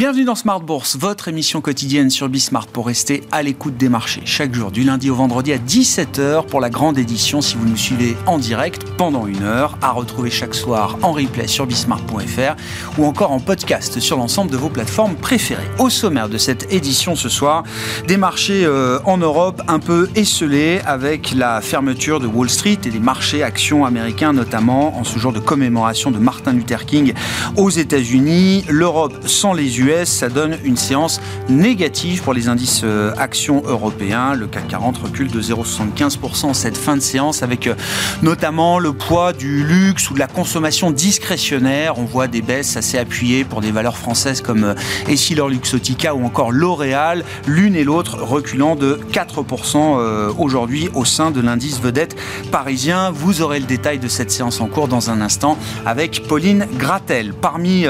[0.00, 4.22] Bienvenue dans Smart Bourse, votre émission quotidienne sur Bismart pour rester à l'écoute des marchés.
[4.24, 7.76] Chaque jour, du lundi au vendredi à 17h pour la grande édition si vous nous
[7.76, 12.56] suivez en direct pendant une heure, à retrouver chaque soir en replay sur bismart.fr
[12.96, 15.68] ou encore en podcast sur l'ensemble de vos plateformes préférées.
[15.78, 17.64] Au sommaire de cette édition ce soir,
[18.08, 22.90] des marchés euh, en Europe un peu esselés avec la fermeture de Wall Street et
[22.90, 27.12] des marchés actions américains notamment en ce jour de commémoration de Martin Luther King
[27.58, 28.64] aux États-Unis.
[28.70, 34.34] L'Europe sans les Ça donne une séance négative pour les indices euh, actions européens.
[34.34, 37.74] Le CAC 40 recule de 0,75% en cette fin de séance avec euh,
[38.22, 41.98] notamment le poids du luxe ou de la consommation discrétionnaire.
[41.98, 44.74] On voit des baisses assez appuyées pour des valeurs françaises comme euh,
[45.08, 51.40] Essilor Luxotica ou encore L'Oréal, l'une et l'autre reculant de 4% aujourd'hui au sein de
[51.40, 52.16] l'indice vedette
[52.52, 53.10] parisien.
[53.10, 57.34] Vous aurez le détail de cette séance en cours dans un instant avec Pauline Gratel.
[57.34, 57.86] Parmi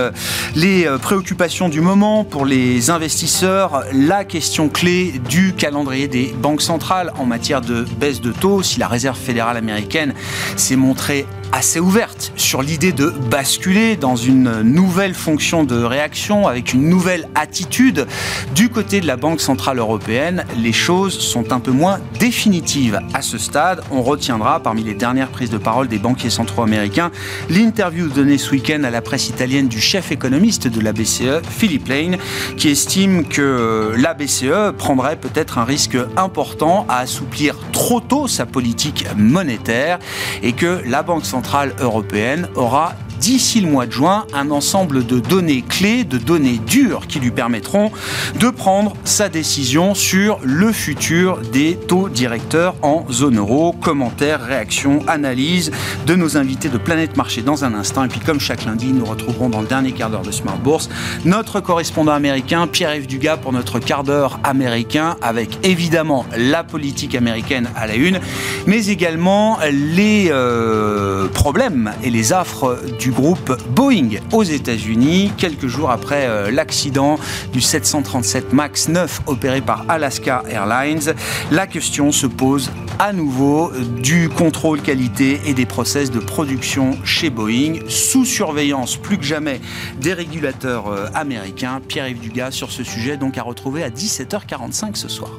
[0.55, 7.13] les préoccupations du moment pour les investisseurs, la question clé du calendrier des banques centrales
[7.19, 8.63] en matière de baisse de taux.
[8.63, 10.15] Si la Réserve fédérale américaine
[10.55, 16.73] s'est montrée assez ouverte sur l'idée de basculer dans une nouvelle fonction de réaction avec
[16.73, 18.07] une nouvelle attitude.
[18.55, 23.23] Du côté de la Banque Centrale Européenne, les choses sont un peu moins définitives à
[23.23, 23.83] ce stade.
[23.91, 27.11] On retiendra parmi les dernières prises de parole des banquiers centraux américains
[27.49, 31.89] l'interview donnée ce week-end à la presse italienne du chef économiste de la BCE, Philippe
[31.89, 32.17] Lane,
[32.57, 38.47] qui estime que la BCE prendrait peut-être un risque important à assouplir trop tôt sa
[38.47, 39.99] politique monétaire
[40.43, 45.07] et que la Banque centrale centrale européenne aura d'ici le mois de juin un ensemble
[45.07, 47.93] de données clés, de données dures qui lui permettront
[48.39, 53.73] de prendre sa décision sur le futur des taux directeurs en zone euro.
[53.73, 55.71] Commentaires, réactions, analyses
[56.07, 58.05] de nos invités de Planète Marché dans un instant.
[58.05, 60.89] Et puis comme chaque lundi, nous retrouverons dans le dernier quart d'heure de Smart Bourse
[61.25, 67.69] notre correspondant américain Pierre-Yves Dugas pour notre quart d'heure américain avec évidemment la politique américaine
[67.77, 68.21] à la une,
[68.67, 75.91] mais également les euh, problèmes et les affres du groupe Boeing aux États-Unis, quelques jours
[75.91, 77.19] après euh, l'accident
[77.53, 81.15] du 737 MAX 9 opéré par Alaska Airlines.
[81.51, 83.73] La question se pose à nouveau
[84.03, 89.61] du contrôle qualité et des process de production chez Boeing, sous surveillance plus que jamais
[90.01, 91.81] des régulateurs euh, américains.
[91.87, 95.31] Pierre-Yves Dugas sur ce sujet, donc à retrouver à 17h45 ce soir.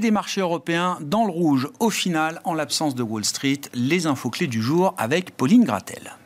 [0.00, 3.60] Des marchés européens dans le rouge au final en l'absence de Wall Street.
[3.74, 6.19] Les infos clés du jour avec Pauline Gratel.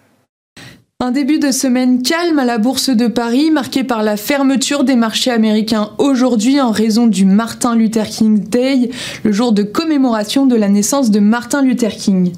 [1.01, 4.95] Un début de semaine calme à la Bourse de Paris, marqué par la fermeture des
[4.95, 8.91] marchés américains aujourd'hui en raison du Martin Luther King Day,
[9.25, 12.33] le jour de commémoration de la naissance de Martin Luther King.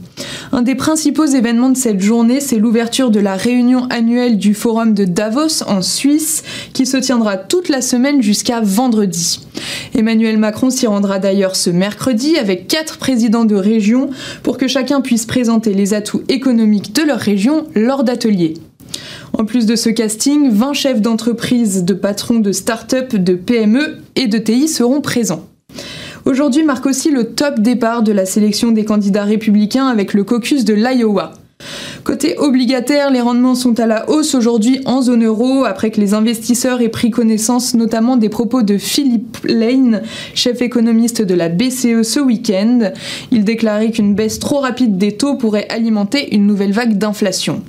[0.53, 4.95] Un des principaux événements de cette journée, c'est l'ouverture de la réunion annuelle du Forum
[4.95, 9.41] de Davos en Suisse, qui se tiendra toute la semaine jusqu'à vendredi.
[9.95, 14.11] Emmanuel Macron s'y rendra d'ailleurs ce mercredi avec quatre présidents de région
[14.43, 18.56] pour que chacun puisse présenter les atouts économiques de leur région lors d'ateliers.
[19.33, 24.27] En plus de ce casting, 20 chefs d'entreprise, de patrons de start-up, de PME et
[24.27, 25.47] de TI seront présents.
[26.25, 30.65] Aujourd'hui marque aussi le top départ de la sélection des candidats républicains avec le caucus
[30.65, 31.33] de l'Iowa.
[32.05, 36.15] Côté obligataire, les rendements sont à la hausse aujourd'hui en zone euro après que les
[36.15, 40.03] investisseurs aient pris connaissance notamment des propos de Philippe Lane,
[40.35, 42.93] chef économiste de la BCE ce week-end.
[43.33, 47.63] Il déclarait qu'une baisse trop rapide des taux pourrait alimenter une nouvelle vague d'inflation.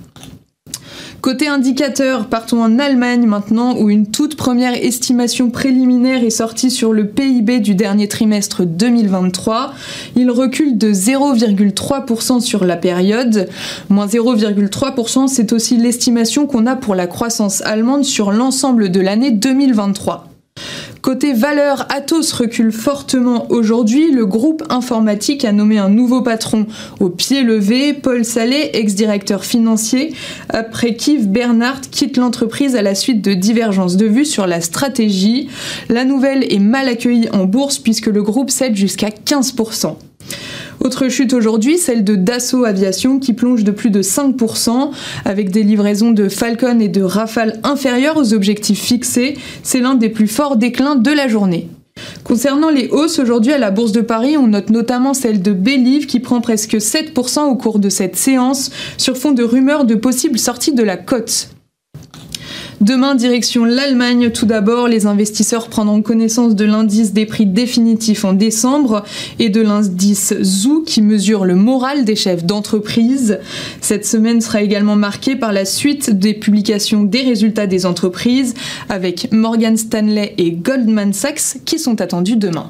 [1.21, 6.93] Côté indicateur, partons en Allemagne maintenant où une toute première estimation préliminaire est sortie sur
[6.93, 9.73] le PIB du dernier trimestre 2023.
[10.15, 13.49] Il recule de 0,3% sur la période.
[13.89, 19.31] Moins 0,3%, c'est aussi l'estimation qu'on a pour la croissance allemande sur l'ensemble de l'année
[19.31, 20.36] 2023.
[21.01, 24.11] Côté valeur, Atos recule fortement aujourd'hui.
[24.11, 26.65] Le groupe informatique a nommé un nouveau patron
[26.99, 30.13] au pied levé, Paul Salé, ex-directeur financier,
[30.49, 35.49] après qu'Yves Bernard quitte l'entreprise à la suite de divergences de vues sur la stratégie.
[35.89, 39.95] La nouvelle est mal accueillie en bourse puisque le groupe cède jusqu'à 15%.
[40.83, 44.91] Autre chute aujourd'hui, celle de Dassault Aviation qui plonge de plus de 5%
[45.25, 49.37] avec des livraisons de Falcon et de Rafale inférieures aux objectifs fixés.
[49.63, 51.67] C'est l'un des plus forts déclins de la journée.
[52.23, 56.05] Concernant les hausses aujourd'hui à la Bourse de Paris, on note notamment celle de Belive
[56.05, 60.37] qui prend presque 7% au cours de cette séance sur fond de rumeurs de possibles
[60.37, 61.49] sorties de la cote.
[62.79, 64.29] Demain, direction l'Allemagne.
[64.29, 69.03] Tout d'abord, les investisseurs prendront connaissance de l'indice des prix définitifs en décembre
[69.39, 73.39] et de l'indice ZOO qui mesure le moral des chefs d'entreprise.
[73.81, 78.53] Cette semaine sera également marquée par la suite des publications des résultats des entreprises
[78.89, 82.69] avec Morgan Stanley et Goldman Sachs qui sont attendus demain.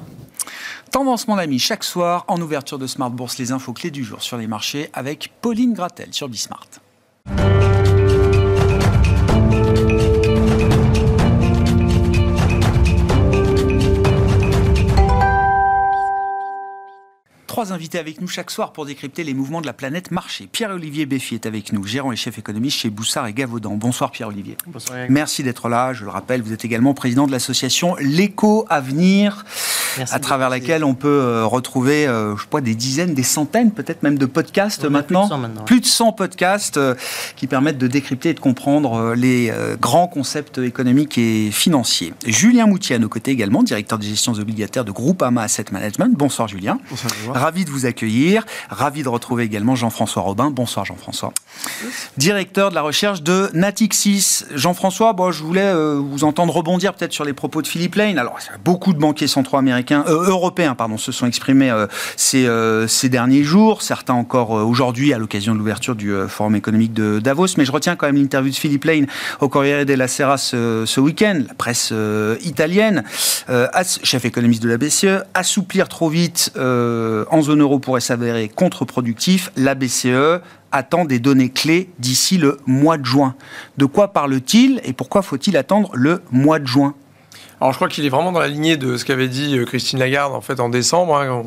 [0.91, 4.23] Tendance, mon ami, chaque soir en ouverture de Smart Bourse, les infos clés du jour
[4.23, 6.69] sur les marchés avec Pauline Gratel sur Bismart.
[17.77, 20.49] Trois invités avec nous chaque soir pour décrypter les mouvements de la planète marché.
[20.51, 23.75] Pierre-Olivier Béfi est avec nous, gérant et chef économiste chez Boussard et Gavaudan.
[23.75, 24.57] Bonsoir Pierre-Olivier.
[24.65, 24.97] Bonsoir.
[25.09, 25.93] Merci d'être là.
[25.93, 29.45] Je le rappelle, vous êtes également président de l'association L'éco Avenir,
[30.11, 33.71] à travers laquelle on peut euh, retrouver, euh, je sais pas, des dizaines, des centaines,
[33.71, 35.29] peut-être même de podcasts maintenant.
[35.65, 36.95] Plus de 100 podcasts euh,
[37.35, 42.13] qui permettent de décrypter et de comprendre les grands concepts économiques et financiers.
[42.25, 46.15] Julien Moutier à nos côtés également, directeur de gestion obligataires de Groupama Asset Management.
[46.17, 46.79] Bonsoir Julien.
[46.89, 48.45] Bonsoir ravi de vous accueillir.
[48.69, 50.49] Ravi de retrouver également Jean-François Robin.
[50.51, 51.33] Bonsoir Jean-François.
[52.17, 54.45] Directeur de la recherche de Natixis.
[54.53, 58.17] Jean-François, bon, je voulais euh, vous entendre rebondir peut-être sur les propos de Philippe Lane.
[58.17, 61.87] Alors, beaucoup de banquiers centraux américains, euh, européens, pardon, se sont exprimés euh,
[62.87, 63.81] ces, derniers jours.
[63.81, 67.47] Certains encore aujourd'hui à l'occasion de l'ouverture du Forum économique de Davos.
[67.57, 69.07] Mais je retiens quand même l'interview de Philippe Lane
[69.39, 71.43] au Corriere della Sera ce, week-end.
[71.47, 71.93] La presse
[72.41, 73.03] italienne,
[74.03, 79.75] chef économiste de la BCE, assouplir trop vite en en euro pourrait s'avérer contre-productif, la
[79.75, 83.35] BCE attend des données clés d'ici le mois de juin.
[83.77, 86.93] De quoi parle-t-il et pourquoi faut-il attendre le mois de juin?
[87.59, 89.97] Alors je crois qu'il est vraiment dans la lignée de ce qu'avait dit euh, Christine
[89.97, 91.15] Lagarde en fait en décembre.
[91.17, 91.43] Hein,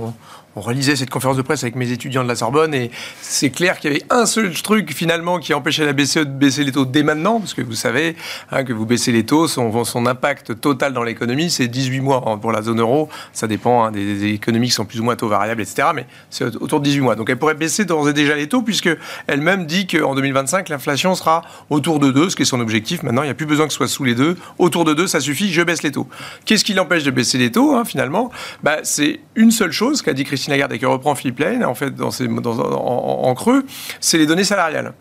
[0.56, 3.78] on relisait cette conférence de presse avec mes étudiants de la Sorbonne et c'est clair
[3.78, 6.84] qu'il y avait un seul truc finalement qui empêchait la BCE de baisser les taux
[6.84, 8.16] dès maintenant, parce que vous savez
[8.50, 9.70] hein, que vous baissez les taux, son,
[10.06, 13.08] impact total dans l'économie, c'est 18 mois hein, pour la zone euro.
[13.32, 15.88] Ça dépend hein, des, économies qui sont plus ou moins taux variables, etc.
[15.94, 17.16] Mais c'est autour de 18 mois.
[17.16, 18.90] Donc elle pourrait baisser d'ores et déjà les taux, puisque
[19.26, 23.02] elle-même dit qu'en 2025, l'inflation sera autour de 2, ce qui est son objectif.
[23.02, 24.36] Maintenant, il n'y a plus besoin que ce soit sous les 2.
[24.58, 26.08] Autour de 2, ça suffit, je baisse les taux.
[26.44, 28.30] Qu'est-ce qui l'empêche de baisser les taux, finalement?
[28.62, 31.94] Bah, C'est une seule chose qu'a dit Christine Et qui reprend Philippe Lane, en fait,
[31.94, 33.64] dans en creux,
[34.00, 34.92] c'est les données salariales.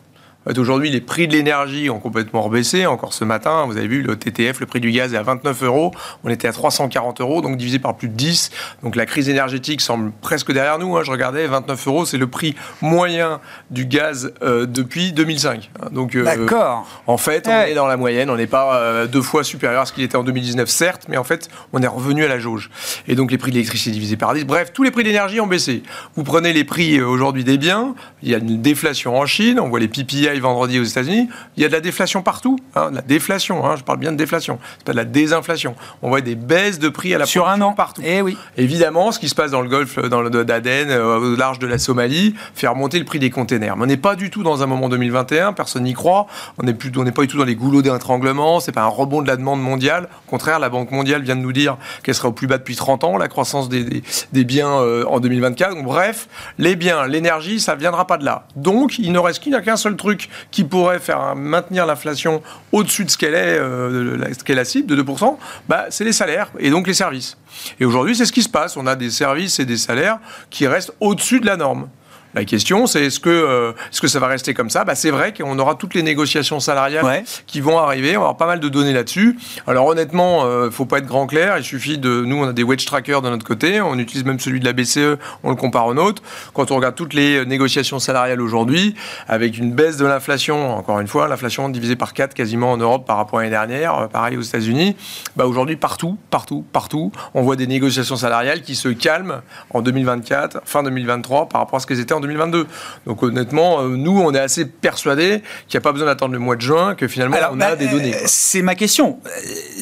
[0.57, 2.87] Aujourd'hui, les prix de l'énergie ont complètement rebaissé.
[2.87, 5.63] Encore ce matin, vous avez vu le TTF, le prix du gaz est à 29
[5.63, 5.91] euros.
[6.23, 8.49] On était à 340 euros, donc divisé par plus de 10.
[8.81, 10.97] Donc la crise énergétique semble presque derrière nous.
[10.97, 11.03] Hein.
[11.03, 15.69] Je regardais, 29 euros, c'est le prix moyen du gaz euh, depuis 2005.
[15.91, 16.87] Donc, euh, D'accord.
[17.05, 18.29] En fait, on est dans la moyenne.
[18.29, 21.17] On n'est pas euh, deux fois supérieur à ce qu'il était en 2019, certes, mais
[21.17, 22.71] en fait, on est revenu à la jauge.
[23.07, 24.45] Et donc les prix de l'électricité divisés par 10.
[24.45, 25.83] Bref, tous les prix d'énergie ont baissé.
[26.15, 27.93] Vous prenez les prix aujourd'hui des biens.
[28.23, 29.59] Il y a une déflation en Chine.
[29.59, 32.57] On voit les PPI vendredi aux États-Unis, il y a de la déflation partout.
[32.75, 35.75] Hein, de la déflation, hein, je parle bien de déflation, c'est pas de la désinflation.
[36.01, 38.01] On voit des baisses de prix à la Sur un an partout.
[38.05, 38.37] Eh oui.
[38.57, 41.67] Évidemment, ce qui se passe dans le golfe dans le d'Aden, euh, au large de
[41.67, 43.75] la Somalie, fait remonter le prix des containers.
[43.75, 46.27] Mais on n'est pas du tout dans un moment 2021, personne n'y croit.
[46.57, 49.35] On n'est pas du tout dans les goulots d'étranglement, c'est pas un rebond de la
[49.35, 50.09] demande mondiale.
[50.27, 52.75] Au contraire, la Banque mondiale vient de nous dire qu'elle sera au plus bas depuis
[52.75, 55.75] 30 ans, la croissance des, des, biens euh, en 2024.
[55.75, 56.27] Donc, bref,
[56.57, 58.45] les biens, l'énergie, ça ne viendra pas de là.
[58.55, 60.18] Donc, il ne reste qu'un seul truc
[60.51, 65.37] qui pourrait faire maintenir l'inflation au-dessus de ce qu'elle est, euh, la cible de 2%,
[65.67, 67.37] bah, c'est les salaires et donc les services.
[67.79, 68.77] Et aujourd'hui, c'est ce qui se passe.
[68.77, 71.87] On a des services et des salaires qui restent au-dessus de la norme.
[72.35, 74.83] La question, c'est est-ce que, euh, est-ce que ça va rester comme ça?
[74.83, 78.17] Bah, C'est vrai qu'on aura toutes les négociations salariales qui vont arriver.
[78.17, 79.39] On avoir pas mal de données là-dessus.
[79.65, 81.57] Alors honnêtement, il euh, ne faut pas être grand clair.
[81.57, 82.23] Il suffit de...
[82.25, 83.81] Nous, on a des wedge trackers de notre côté.
[83.81, 85.17] On utilise même celui de la BCE.
[85.43, 86.21] On le compare au nôtre.
[86.53, 88.93] Quand on regarde toutes les négociations salariales aujourd'hui,
[89.27, 93.07] avec une baisse de l'inflation, encore une fois, l'inflation divisée par 4 quasiment en Europe
[93.07, 94.95] par rapport à l'année dernière, euh, pareil aux États-Unis,
[95.35, 100.61] bah aujourd'hui, partout, partout, partout, on voit des négociations salariales qui se calment en 2024,
[100.65, 102.67] fin 2023, par rapport à ce qu'elles étaient 2022.
[103.05, 106.39] Donc honnêtement, euh, nous, on est assez persuadés qu'il n'y a pas besoin d'attendre le
[106.39, 108.13] mois de juin, que finalement, on a bah, des données.
[108.25, 109.19] C'est ma question.
[109.25, 109.29] Euh,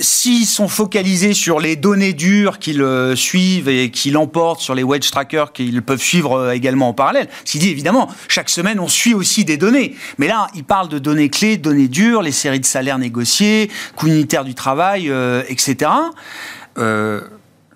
[0.01, 4.84] s'ils sont focalisés sur les données dures qu'ils euh, suivent et qu'ils emportent sur les
[4.84, 9.13] wedge trackers qu'ils peuvent suivre également en parallèle, s'il dit évidemment, chaque semaine, on suit
[9.13, 9.96] aussi des données.
[10.17, 14.08] Mais là, il parle de données clés, données dures, les séries de salaires négociés, coût
[14.08, 15.12] unitaire du travail,
[15.48, 15.89] etc.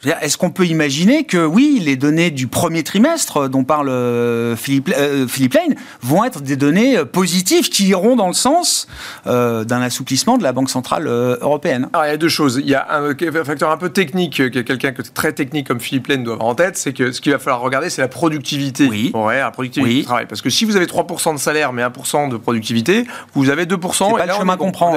[0.04, 4.92] Est-ce qu'on peut imaginer que, oui, les données du premier trimestre dont parle euh, Philippe,
[4.98, 8.88] euh, Philippe Lane vont être des données euh, positives qui iront dans le sens
[9.26, 11.90] d'un assouplissement de la Banque Centrale Européenne?
[11.94, 12.60] Alors, il y a deux choses.
[12.64, 16.24] Il y a un, facteur un peu technique que quelqu'un très technique comme Philippe Lane
[16.24, 18.88] doit avoir en tête, c'est que ce qu'il va falloir regarder, c'est la productivité.
[18.90, 19.12] Oui.
[19.14, 20.26] Ouais, la productivité du travail.
[20.28, 24.08] Parce que si vous avez 3% de salaire mais 1% de productivité, vous avez 2%.
[24.10, 24.96] C'est pas le chemin qu'on prend,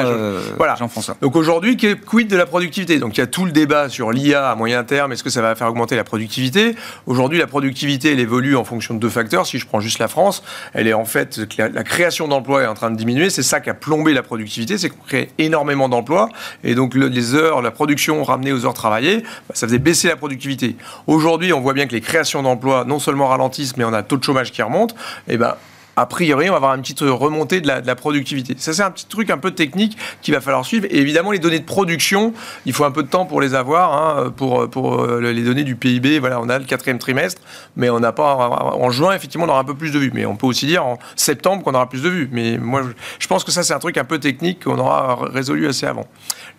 [0.57, 0.77] voilà.
[0.77, 1.17] Jean-François.
[1.21, 2.99] Donc aujourd'hui, quid de la productivité?
[2.99, 5.43] Donc il y a tout le débat sur l'IA à moyen terme est-ce que ça
[5.43, 6.75] va faire augmenter la productivité?
[7.07, 9.47] Aujourd'hui, la productivité, elle évolue en fonction de deux facteurs.
[9.47, 12.75] Si je prends juste la France, elle est en fait, la, création d'emplois est en
[12.75, 13.31] train de diminuer.
[13.31, 16.29] C'est ça qui a plombé la productivité, c'est qu'on crée énormément d'emplois.
[16.63, 20.17] Et donc, les heures, la production ramenée aux heures travaillées, bah, ça faisait baisser la
[20.17, 20.77] productivité.
[21.07, 24.03] Aujourd'hui, on voit bien que les créations d'emplois, non seulement ralentissent, mais on a un
[24.03, 24.95] taux de chômage qui remonte.
[25.29, 25.55] Et ben,
[25.97, 28.55] a priori, on va avoir une petite remontée de la, productivité.
[28.59, 30.87] Ça, c'est un petit truc un peu technique qu'il va falloir suivre.
[30.91, 32.33] Et évidemment, les données de production,
[32.67, 33.93] il faut un peu de temps pour les avoir.
[33.95, 37.41] Hein, pour, pour euh, les données du PIB, voilà, on a le quatrième trimestre,
[37.77, 38.35] mais on n'a pas.
[38.35, 40.11] En juin, effectivement, on aura un peu plus de vues.
[40.13, 42.29] Mais on peut aussi dire en septembre qu'on aura plus de vues.
[42.33, 42.83] Mais moi,
[43.19, 46.07] je pense que ça, c'est un truc un peu technique qu'on aura résolu assez avant.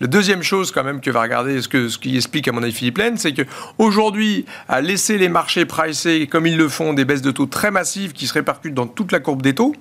[0.01, 2.73] La deuxième chose, quand même, que va regarder, ce, ce qui explique, à mon avis,
[2.73, 7.21] Philippe Laine, c'est qu'aujourd'hui, à laisser les marchés pricer comme ils le font, des baisses
[7.21, 9.73] de taux très massives qui se répercutent dans toute la courbe des taux,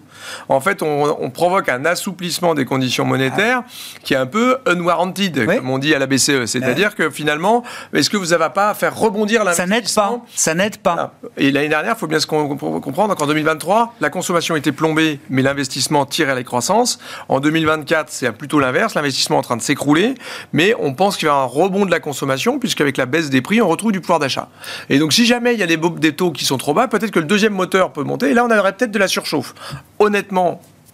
[0.48, 3.62] en fait, on, provoque un assouplissement des conditions monétaires
[4.02, 6.46] qui est un peu unwarranted, comme on dit à la BCE.
[6.46, 10.94] C'est-à-dire que finalement, est-ce que vous n'avez pas à faire rebondir l'investissement Ça n'aide pas.
[10.94, 11.14] Ça n'aide pas.
[11.36, 15.42] Et l'année dernière, il faut bien se comprendre qu'en 2023, la consommation était plombée, mais
[15.42, 16.98] l'investissement tirait la croissance.
[17.28, 18.94] En 2024, c'est plutôt l'inverse.
[18.94, 20.14] L'investissement est en train de s'écrouler,
[20.52, 23.42] mais on pense qu'il y a un rebond de la consommation, puisqu'avec la baisse des
[23.42, 24.48] prix, on retrouve du pouvoir d'achat.
[24.88, 27.10] Et donc, si jamais il y a des, des taux qui sont trop bas, peut-être
[27.10, 28.30] que le deuxième moteur peut monter.
[28.30, 29.54] Et là, on aurait peut-être de la surchauffe
[29.98, 30.13] honnêtement,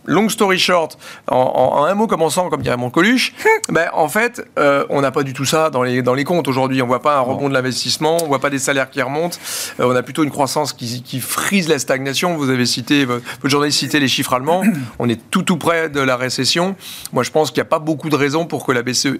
[0.06, 0.98] long story short,
[1.28, 3.34] en, un mot commençant, comme dirait mon Coluche,
[3.68, 6.48] ben, en fait, euh, on n'a pas du tout ça dans les, dans les comptes
[6.48, 6.82] aujourd'hui.
[6.82, 9.38] On voit pas un rebond de l'investissement, on voit pas des salaires qui remontent.
[9.78, 12.36] Euh, on a plutôt une croissance qui, qui, frise la stagnation.
[12.36, 14.62] Vous avez cité, votre journaliste cité les chiffres allemands.
[14.98, 16.76] On est tout tout près de la récession.
[17.12, 19.18] Moi, je pense qu'il n'y a pas beaucoup de raisons pour que la BCE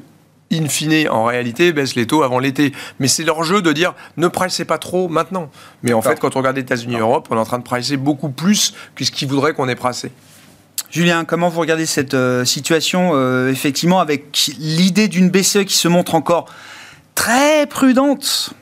[0.52, 2.72] in fine, en réalité, baisse les taux avant l'été.
[2.98, 5.50] Mais c'est leur jeu de dire ne pricez pas trop maintenant.
[5.82, 7.64] Mais en fait, quand on regarde les États-Unis et Europe, on est en train de
[7.64, 10.10] pricer beaucoup plus que ce qu'ils voudraient qu'on ait pricé.
[10.90, 15.86] Julien, comment vous regardez cette euh, situation, euh, effectivement, avec l'idée d'une BCE qui se
[15.86, 16.46] montre encore
[17.14, 18.54] très prudente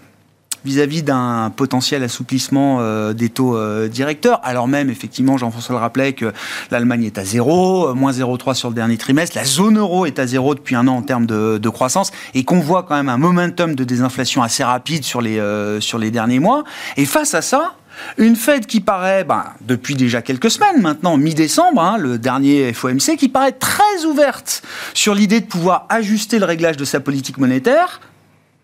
[0.64, 6.12] vis-à-vis d'un potentiel assouplissement euh, des taux euh, directeurs, alors même, effectivement, Jean-François le rappelait,
[6.12, 6.32] que
[6.70, 10.18] l'Allemagne est à zéro, euh, moins 0,3 sur le dernier trimestre, la zone euro est
[10.18, 13.18] à zéro depuis un an en termes de, croissance, et qu'on voit quand même un
[13.18, 15.38] momentum de désinflation assez rapide sur les,
[15.80, 16.64] sur les derniers mois.
[16.96, 17.74] Et face à ça,
[18.16, 23.16] une Fed qui paraît, ben, depuis déjà quelques semaines maintenant, mi-décembre, hein, le dernier FOMC,
[23.18, 24.62] qui paraît très ouverte
[24.94, 28.00] sur l'idée de pouvoir ajuster le réglage de sa politique monétaire,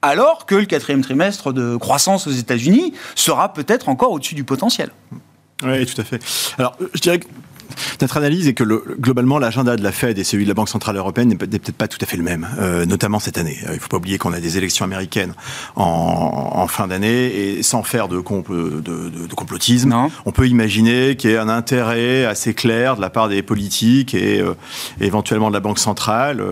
[0.04, 4.90] alors que le quatrième trimestre de croissance aux États-Unis sera peut-être encore au-dessus du potentiel.
[5.62, 6.22] Oui, tout à fait.
[6.58, 7.26] Alors, je dirais que
[8.00, 8.64] notre analyse est que
[8.98, 11.88] globalement, l'agenda de la Fed et celui de la Banque Centrale Européenne n'est peut-être pas
[11.88, 13.58] tout à fait le même, euh, notamment cette année.
[13.64, 15.34] Euh, il ne faut pas oublier qu'on a des élections américaines
[15.76, 21.38] en, fin d'année et sans faire de, de, complotisme, on peut imaginer qu'il y ait
[21.38, 24.54] un intérêt assez clair de la part des politiques et euh,
[25.00, 26.42] éventuellement de la Banque Centrale,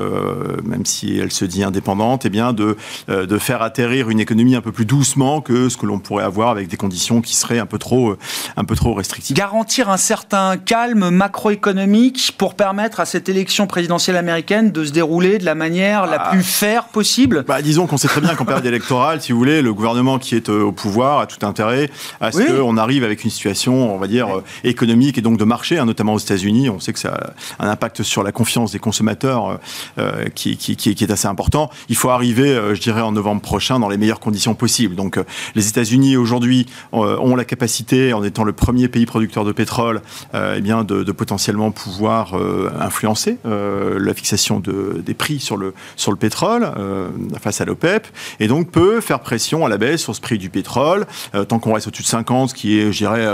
[0.64, 2.76] même si elle se dit indépendante, et eh bien de,
[3.08, 6.50] de faire atterrir une économie un peu plus doucement que ce que l'on pourrait avoir
[6.50, 8.16] avec des conditions qui seraient un peu trop,
[8.56, 9.36] un peu trop restrictives.
[9.36, 15.38] Garantir un certain calme macroéconomique pour permettre à cette élection présidentielle américaine de se dérouler
[15.38, 16.30] de la manière la ah.
[16.30, 17.44] plus fair possible?
[17.46, 20.34] Bah, Disons qu'on sait très bien qu'en période électorale, si vous voulez, le gouvernement qui
[20.34, 21.90] est euh, au pouvoir a tout intérêt
[22.20, 25.44] à ce qu'on arrive avec une situation, on va dire, euh, économique et donc de
[25.44, 26.70] marché, hein, notamment aux États-Unis.
[26.70, 29.60] On sait que ça a un impact sur la confiance des consommateurs
[29.98, 31.70] euh, qui, qui, qui, est assez important.
[31.88, 34.94] Il faut arriver, je dirais, en novembre prochain dans les meilleures conditions possibles.
[34.94, 35.18] Donc
[35.54, 40.00] les États-Unis aujourd'hui ont la capacité, en étant le premier pays producteur de pétrole,
[40.34, 45.56] eh bien, de, de, potentiellement pouvoir euh, influencer euh, la fixation de, des prix sur
[45.56, 47.08] le, sur le pétrole euh,
[47.40, 48.06] face à l'OPEP,
[48.40, 51.06] et donc peut faire pression à la baisse sur ce prix du pétrole,
[51.48, 53.26] tant qu'on reste au-dessus de 50, ce qui est, je dirais,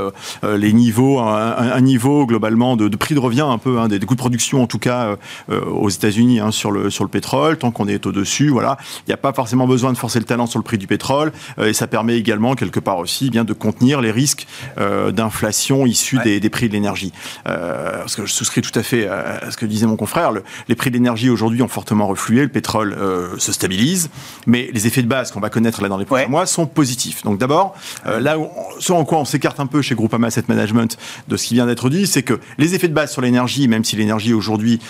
[0.43, 4.21] les niveaux, un, niveau globalement de, prix de revient un peu, hein, des, coûts de
[4.21, 5.17] production en tout cas
[5.49, 9.15] aux États-Unis hein, sur, le, sur le pétrole, tant qu'on est au-dessus, voilà, il n'y
[9.15, 11.87] a pas forcément besoin de forcer le talent sur le prix du pétrole, et ça
[11.87, 14.47] permet également quelque part aussi bien de contenir les risques
[14.77, 17.13] d'inflation issus des, des, prix de l'énergie.
[17.49, 20.33] Parce que je souscris tout à fait à, ce que disait mon confrère,
[20.69, 22.97] les prix de l'énergie aujourd'hui ont fortement reflué, le pétrole
[23.39, 24.11] se stabilise,
[24.47, 27.23] mais les effets de base qu'on va connaître là dans les prochains mois sont positifs.
[27.23, 27.75] Donc d'abord,
[28.05, 30.97] là où, ce en quoi on s'écarte un peu chez Groupama Asset Management
[31.29, 33.85] de ce qui vient d'être dit, c'est que les effets de base sur l'énergie, même
[33.85, 34.81] si l'énergie aujourd'hui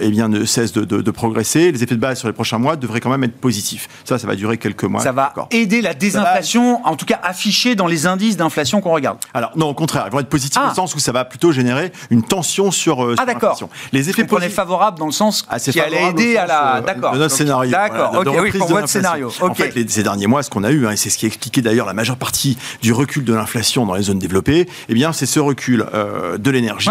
[0.00, 2.76] eh bien, ne cesse de, de, progresser, les effets de base sur les prochains mois
[2.76, 3.88] devraient quand même être positifs.
[4.04, 5.00] Ça, ça va durer quelques mois.
[5.00, 9.18] Ça va aider la désinflation, en tout cas affichée dans les indices d'inflation qu'on regarde.
[9.34, 10.64] Alors non, au contraire, ils vont être positifs ah.
[10.64, 13.58] dans le sens où ça va plutôt générer une tension sur, euh, ah, d'accord.
[13.92, 14.54] Les effets positifs.
[14.54, 16.76] favorable dans le sens ah, qui allait aider à la.
[16.76, 17.12] Euh, d'accord.
[17.12, 17.70] De notre scénario.
[17.70, 18.14] D'accord.
[18.14, 19.30] ok, oui, pour votre scénario.
[19.40, 21.62] En fait, ces derniers mois, ce qu'on a eu, hein, et c'est ce qui expliquait
[21.62, 25.26] d'ailleurs la majeure partie du recul de l'inflation dans les zones développées, eh bien, c'est
[25.26, 26.90] ce recul euh, de l'énergie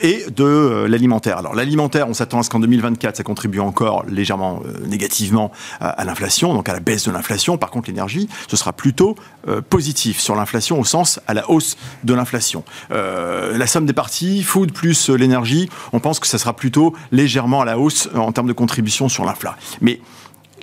[0.00, 1.38] et de l'alimentaire.
[1.38, 5.50] Alors l'alimentaire, on s'attend à ce qu'en 2024, ça contribue encore légèrement négativement
[5.80, 7.58] à l'inflation, donc à la baisse de l'inflation.
[7.58, 9.16] Par contre, l'énergie, ce sera plutôt
[9.48, 12.64] euh, positif sur l'inflation au sens à la hausse de l'inflation.
[12.90, 17.60] Euh, la somme des parties, food plus l'énergie, on pense que ça sera plutôt légèrement
[17.60, 19.36] à la hausse en termes de contribution sur l'inflation.
[19.80, 20.00] Mais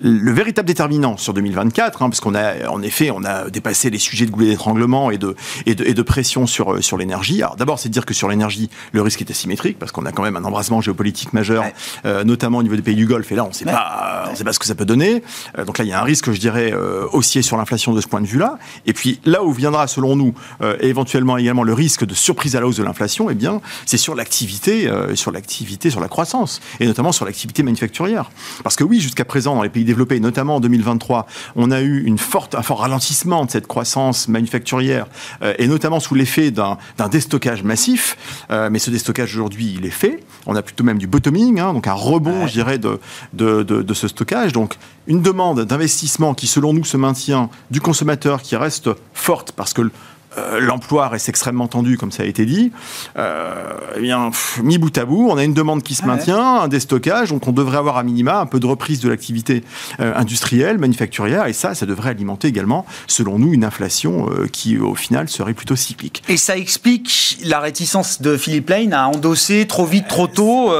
[0.03, 3.97] le véritable déterminant sur 2024, hein, parce qu'on a, en effet, on a dépassé les
[3.97, 7.41] sujets de goulet d'étranglement et de, et de, et de pression sur, euh, sur l'énergie.
[7.41, 10.11] Alors d'abord, c'est de dire que sur l'énergie, le risque est asymétrique, parce qu'on a
[10.11, 11.63] quand même un embrasement géopolitique majeur,
[12.05, 14.35] euh, notamment au niveau des pays du Golfe, et là, on ne sait, pas, on
[14.35, 15.23] sait pas ce que ça peut donner.
[15.57, 16.73] Euh, donc là, il y a un risque, je dirais,
[17.13, 18.57] haussier sur l'inflation de ce point de vue-là.
[18.85, 20.33] Et puis là où viendra, selon nous,
[20.81, 23.97] et éventuellement également le risque de surprise à la hausse de l'inflation, eh bien, c'est
[23.97, 28.31] sur l'activité, sur l'activité, sur la croissance, et notamment sur l'activité manufacturière.
[28.63, 32.03] Parce que oui, jusqu'à présent, dans les pays développé, notamment en 2023, on a eu
[32.03, 35.05] une forte, un fort ralentissement de cette croissance manufacturière,
[35.43, 36.77] euh, et notamment sous l'effet d'un
[37.11, 38.17] déstockage massif.
[38.49, 40.23] Euh, mais ce déstockage aujourd'hui, il est fait.
[40.47, 42.99] On a plutôt même du bottoming, hein, donc un rebond, je dirais, de,
[43.33, 44.51] de, de, ce stockage.
[44.51, 49.73] Donc une demande d'investissement qui, selon nous, se maintient du consommateur, qui reste forte parce
[49.73, 49.91] que
[50.37, 52.71] euh, l'emploi reste extrêmement tendu, comme ça a été dit,
[53.17, 53.63] euh,
[53.95, 54.31] eh bien,
[54.63, 57.51] mis bout à bout, on a une demande qui se maintient, un déstockage, donc on
[57.51, 59.63] devrait avoir à minima un peu de reprise de l'activité
[59.99, 64.95] euh, industrielle, manufacturière, et ça, ça devrait alimenter également, selon nous, une inflation qui, au
[64.95, 66.23] final, serait plutôt cyclique.
[66.29, 70.71] Et ça explique la réticence de Philippe Lane à endosser trop vite, trop tôt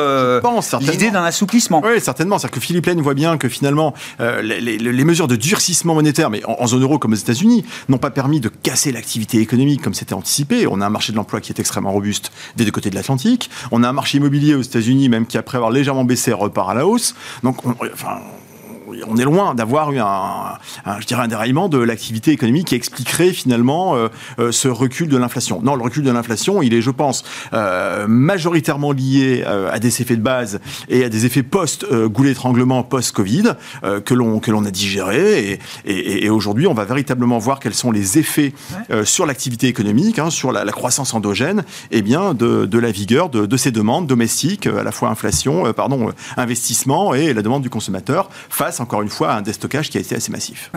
[0.79, 1.81] l'idée d'un assouplissement.
[1.83, 2.37] Oui, certainement.
[2.37, 6.55] C'est-à-dire que Philippe Lane voit bien que finalement, les, mesures de durcissement monétaire, mais en,
[6.59, 10.13] en zone euro comme aux États-Unis, n'ont pas permis de casser l'activité économique comme c'était
[10.13, 10.67] anticipé.
[10.67, 13.49] On a un marché de l'emploi qui est extrêmement robuste des deux côtés de l'Atlantique.
[13.71, 16.73] On a un marché immobilier aux États-Unis, même qui après avoir légèrement baissé repart à
[16.73, 17.15] la hausse.
[17.43, 18.19] Donc, on, enfin,
[19.07, 20.57] on est loin d'avoir eu un,
[20.99, 24.07] je dirais un déraillement de l'activité économique qui expliquerait finalement euh,
[24.39, 25.61] euh, ce recul de l'inflation.
[25.61, 27.23] Non, le recul de l'inflation, il est, je pense,
[27.53, 30.59] euh, majoritairement lié à des effets de base
[30.89, 33.53] et à des effets post-goulet d'étranglement, post-Covid,
[34.05, 35.59] que l'on que l'on a digéré.
[35.85, 38.53] Et, et, aujourd'hui, on va véritablement voir quels sont les effets
[39.03, 43.29] sur l'activité économique, hein, sur la, croissance endogène, et eh bien de, de la vigueur
[43.29, 47.69] de, de, ces demandes domestiques, à la fois inflation, pardon, investissement et la demande du
[47.69, 50.69] consommateur face encore une fois, un déstockage qui a été assez massif.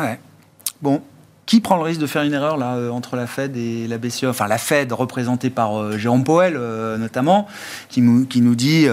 [1.47, 3.99] Qui prend le risque de faire une erreur là euh, entre la Fed et la
[3.99, 7.47] BCE Enfin, la Fed représentée par euh, Jérôme Powell euh, notamment,
[7.89, 8.87] qui nous, qui nous dit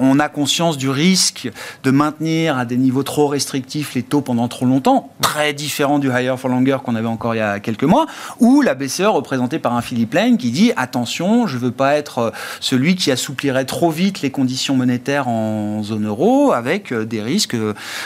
[0.00, 1.50] on a conscience du risque
[1.82, 6.08] de maintenir à des niveaux trop restrictifs les taux pendant trop longtemps, très différent du
[6.08, 8.06] higher for longer qu'on avait encore il y a quelques mois,
[8.40, 12.32] ou la BCE représentée par un Philippe Lane qui dit attention, je veux pas être
[12.60, 17.56] celui qui assouplirait trop vite les conditions monétaires en zone euro avec des risques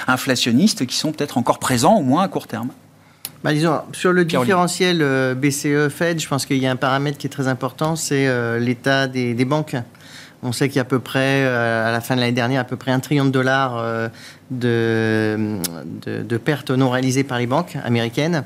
[0.09, 2.71] inflationnistes qui sont peut-être encore présents au moins à court terme.
[3.45, 7.27] Bah, disons, sur le différentiel euh, BCE-Fed, je pense qu'il y a un paramètre qui
[7.27, 9.75] est très important, c'est euh, l'état des, des, banques.
[10.45, 12.61] On sait qu'il y a à peu près, euh, à la fin de l'année dernière,
[12.61, 13.85] à peu près un trillion de dollars
[14.59, 15.59] de,
[16.07, 18.45] de, pertes non réalisées par les banques américaines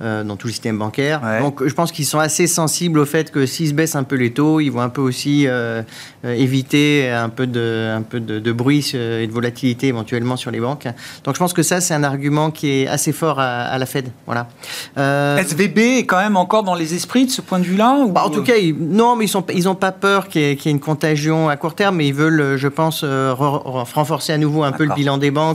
[0.00, 1.20] euh, dans tout le système bancaire.
[1.40, 4.16] Donc je pense qu'ils sont assez sensibles au fait que s'ils se baissent un peu
[4.16, 5.82] les taux, ils vont un peu aussi euh,
[6.24, 10.60] euh, éviter un peu, de, un peu de, bruit et de volatilité éventuellement sur les
[10.60, 10.86] banques.
[11.24, 14.10] Donc je pense que ça, c'est un argument qui est assez fort à, la Fed.
[14.26, 14.48] Voilà.
[14.96, 18.30] SVB est quand même encore dans les esprits de ce point de vue-là bah, En
[18.30, 21.56] tout cas, non, mais ils n'ont ils pas peur qu'il y, ait une contagion à
[21.56, 25.30] court terme, mais ils veulent, je pense, renforcer à nouveau un peu le bilan des
[25.30, 25.47] banques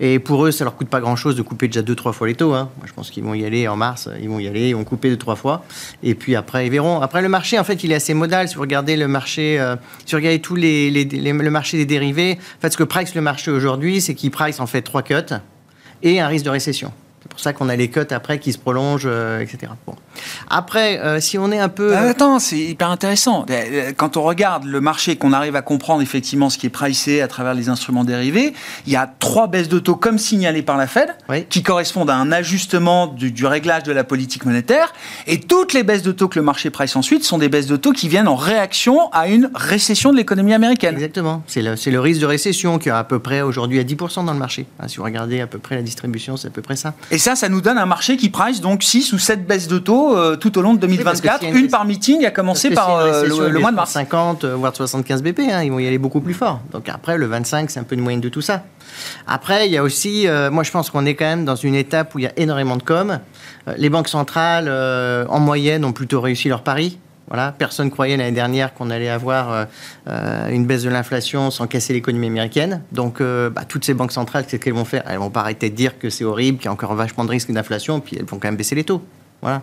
[0.00, 2.34] et pour eux, ça leur coûte pas grand-chose de couper déjà deux, trois fois les
[2.34, 2.54] taux.
[2.54, 2.70] Hein.
[2.78, 4.84] Moi, je pense qu'ils vont y aller en mars, ils vont y aller, ils vont
[4.84, 5.64] couper deux, trois fois.
[6.02, 7.00] Et puis après, ils verront.
[7.00, 8.48] Après, le marché, en fait, il est assez modal.
[8.48, 12.38] Si vous regardez le marché, euh, si vous regardez tous les, le marché des dérivés,
[12.58, 15.14] en fait, ce que price le marché aujourd'hui, c'est qu'il price en fait trois cuts
[16.02, 16.92] et un risque de récession.
[17.26, 19.72] C'est pour ça qu'on a les cuts après qui se prolongent, euh, etc.
[19.84, 19.96] Bon.
[20.48, 21.92] Après, euh, si on est un peu...
[21.92, 23.44] Euh, attends, c'est hyper intéressant.
[23.96, 27.26] Quand on regarde le marché, qu'on arrive à comprendre effectivement ce qui est pricé à
[27.26, 28.54] travers les instruments dérivés,
[28.86, 31.08] il y a trois baisses de taux comme signalées par la Fed,
[31.50, 34.92] qui correspondent à un ajustement du, réglage de la politique monétaire.
[35.26, 37.76] Et toutes les baisses de taux que le marché price ensuite sont des baisses de
[37.76, 40.94] taux qui viennent en réaction à une récession de l'économie américaine.
[40.94, 41.42] Exactement.
[41.48, 44.32] C'est le, le, risque de récession qui est à peu près aujourd'hui à 10% dans
[44.32, 44.66] le marché.
[44.78, 46.94] Hein, si vous regardez à peu près la distribution, c'est à peu près ça.
[47.10, 49.78] Et ça, ça nous donne un marché qui price donc 6 ou 7 baisses de
[49.78, 51.44] taux euh, tout au long de 2024.
[51.44, 53.92] une, par meeting, a commencé par euh, le, mois de mars.
[53.92, 56.60] 50, euh, voire 75 BP, hein, ils vont y aller beaucoup plus fort.
[56.72, 58.64] Donc après, le 25, c'est un peu une moyenne de tout ça.
[59.26, 62.14] Après, il y a aussi, moi je pense qu'on est quand même dans une étape
[62.14, 63.18] où il y a énormément de com.
[63.76, 64.70] les banques centrales,
[65.28, 66.98] en moyenne, ont plutôt réussi leur pari.
[67.28, 69.66] Voilà, personne croyait l'année dernière qu'on allait avoir
[70.06, 72.82] une baisse de l'inflation sans casser l'économie américaine.
[72.92, 75.02] Donc, bah, toutes ces banques centrales, qu'est-ce qu'elles vont faire?
[75.08, 77.30] Elles vont pas arrêter de dire que c'est horrible, qu'il y a encore vachement de
[77.30, 79.02] risque d'inflation, puis elles vont quand même baisser les taux.
[79.42, 79.62] Voilà.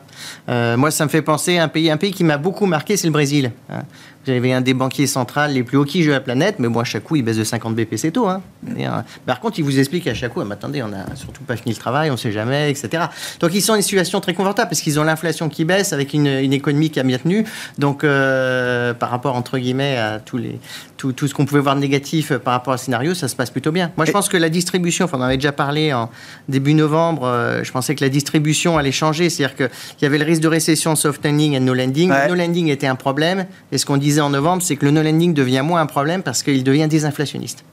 [0.50, 2.96] Euh, moi, ça me fait penser à un pays, un pays qui m'a beaucoup marqué,
[2.96, 3.52] c'est le Brésil.
[3.70, 3.82] Hein.
[4.26, 6.84] J'avais un des banquiers centrales les plus hauts qui de la planète, mais bon, à
[6.84, 8.28] chaque coup, il baisse de 50 BPC tôt.
[8.28, 8.42] Hein.
[8.78, 11.44] Euh, par contre, il vous explique à chaque coup, ah, mais attendez, on n'a surtout
[11.44, 13.06] pas fini le travail, on ne sait jamais, etc.
[13.40, 16.14] Donc, ils sont dans une situation très confortable parce qu'ils ont l'inflation qui baisse avec
[16.14, 17.46] une, économie qui a bien tenu.
[17.78, 20.60] Donc, euh, par rapport, entre guillemets, à tous les,
[20.98, 23.50] tout, tout ce qu'on pouvait voir de négatif par rapport au scénario, ça se passe
[23.50, 23.92] plutôt bien.
[23.98, 26.10] Moi, je pense que la distribution, on en avait déjà parlé en
[26.48, 29.30] début novembre, euh, je pensais que la distribution allait changer.
[29.30, 29.70] C'est-à-dire qu'il
[30.02, 32.12] y avait le risque de récession soft landing et no landing.
[32.30, 33.46] No landing était un problème.
[33.72, 36.24] Et ce qu'on disait en novembre, c'est que le no landing devient moins un problème
[36.24, 37.64] parce qu'il devient désinflationniste.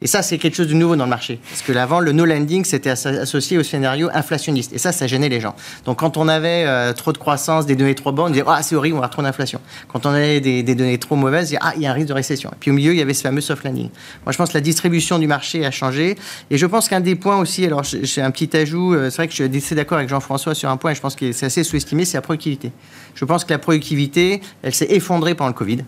[0.00, 1.40] Et ça, c'est quelque chose de nouveau dans le marché.
[1.50, 4.72] Parce que l'avant, le no landing, c'était associé au scénario inflationniste.
[4.72, 5.56] Et ça, ça gênait les gens.
[5.86, 8.62] Donc, quand on avait euh, trop de croissance, des données trop bonnes, on disait, ah,
[8.62, 9.60] c'est horrible, on va trop d'inflation.
[9.88, 12.08] Quand on avait des, données trop mauvaises, on disait, ah, il y a un risque
[12.08, 12.50] de récession.
[12.50, 13.90] Et puis, au milieu, il y avait ce fameux soft landing.
[14.24, 16.16] Moi, je pense que la distribution du marché a changé.
[16.50, 19.26] Et je pense qu'un des points aussi, alors, j'ai un petit ajout, euh, c'est vrai
[19.26, 21.46] que je suis assez d'accord avec Jean-François sur un point, et je pense que c'est
[21.46, 22.70] assez sous-estimé, c'est la productivité.
[23.16, 25.78] Je pense que la productivité, elle s'est effondrée pendant le Covid.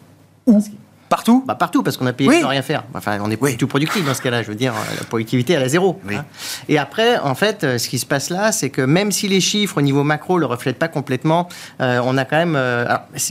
[1.10, 2.84] Partout bah Partout, parce qu'on a payé sans rien faire.
[2.94, 4.44] Enfin, on n'est pas du tout productif dans ce cas-là.
[4.44, 6.00] Je veux dire, la productivité, elle est à zéro.
[6.08, 6.24] Hein.
[6.68, 9.40] Et après, en fait, euh, ce qui se passe là, c'est que même si les
[9.40, 11.48] chiffres au niveau macro ne le reflètent pas complètement,
[11.80, 12.54] euh, on a quand même.
[12.54, 12.86] Euh,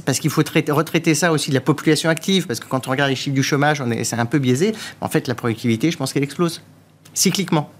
[0.06, 3.10] parce qu'il faut retraiter ça aussi de la population active, parce que quand on regarde
[3.10, 4.76] les chiffres du chômage, c'est un peu biaisé.
[5.00, 6.62] En fait, la productivité, je pense qu'elle explose
[7.14, 7.72] cycliquement.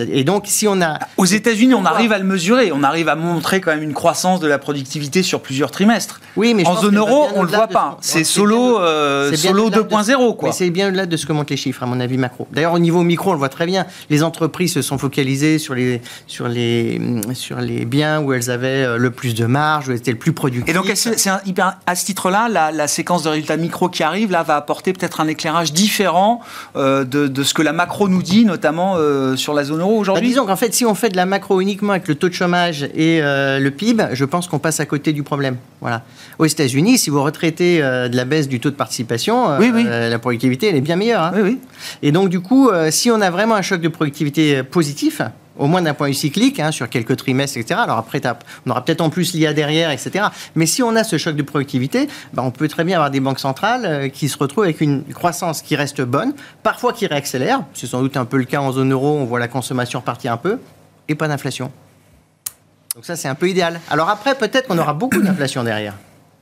[0.00, 0.98] Et donc, si on a.
[1.16, 2.72] Aux États-Unis, on arrive à le mesurer.
[2.72, 6.20] On arrive à montrer quand même une croissance de la productivité sur plusieurs trimestres.
[6.36, 7.98] Oui, mais en zone euro, on ne le voit pas.
[8.00, 10.48] C'est solo, euh, solo 2.0, quoi.
[10.48, 12.46] Mais c'est bien au-delà de ce que montrent les chiffres, à mon avis, macro.
[12.52, 13.86] D'ailleurs, au niveau micro, on le voit très bien.
[14.10, 17.00] Les entreprises se sont focalisées sur les, sur les,
[17.34, 20.18] sur les biens où elles avaient euh, le plus de marge, où elles étaient le
[20.18, 20.68] plus productives.
[20.68, 20.96] Et donc, à
[21.94, 25.72] ce titre-là, la, séquence de résultats micro qui arrive, là, va apporter peut-être un éclairage
[25.72, 26.40] différent
[26.76, 28.96] euh, de, de, ce que la macro nous dit, notamment
[29.36, 31.92] sur la zone aujourd'hui bah, Disons qu'en fait, si on fait de la macro uniquement
[31.92, 35.12] avec le taux de chômage et euh, le PIB, je pense qu'on passe à côté
[35.12, 35.56] du problème.
[35.80, 36.02] Voilà.
[36.38, 40.18] Aux États-Unis, si vous retraitez euh, de la baisse du taux de participation, euh, la
[40.18, 41.22] productivité, elle est bien meilleure.
[41.22, 41.32] Hein.
[41.34, 41.58] Oui, oui.
[42.02, 45.22] Et donc, du coup, si on a vraiment un choc de productivité positif,
[45.58, 47.80] au moins d'un point de vue cyclique, hein, sur quelques trimestres, etc.
[47.82, 48.20] Alors après,
[48.66, 50.26] on aura peut-être en plus l'IA derrière, etc.
[50.54, 53.20] Mais si on a ce choc de productivité, bah, on peut très bien avoir des
[53.20, 57.62] banques centrales euh, qui se retrouvent avec une croissance qui reste bonne, parfois qui réaccélère.
[57.74, 60.32] C'est sans doute un peu le cas en zone euro, on voit la consommation repartir
[60.32, 60.58] un peu,
[61.08, 61.70] et pas d'inflation.
[62.94, 63.80] Donc ça, c'est un peu idéal.
[63.90, 65.94] Alors après, peut-être qu'on aura beaucoup d'inflation derrière.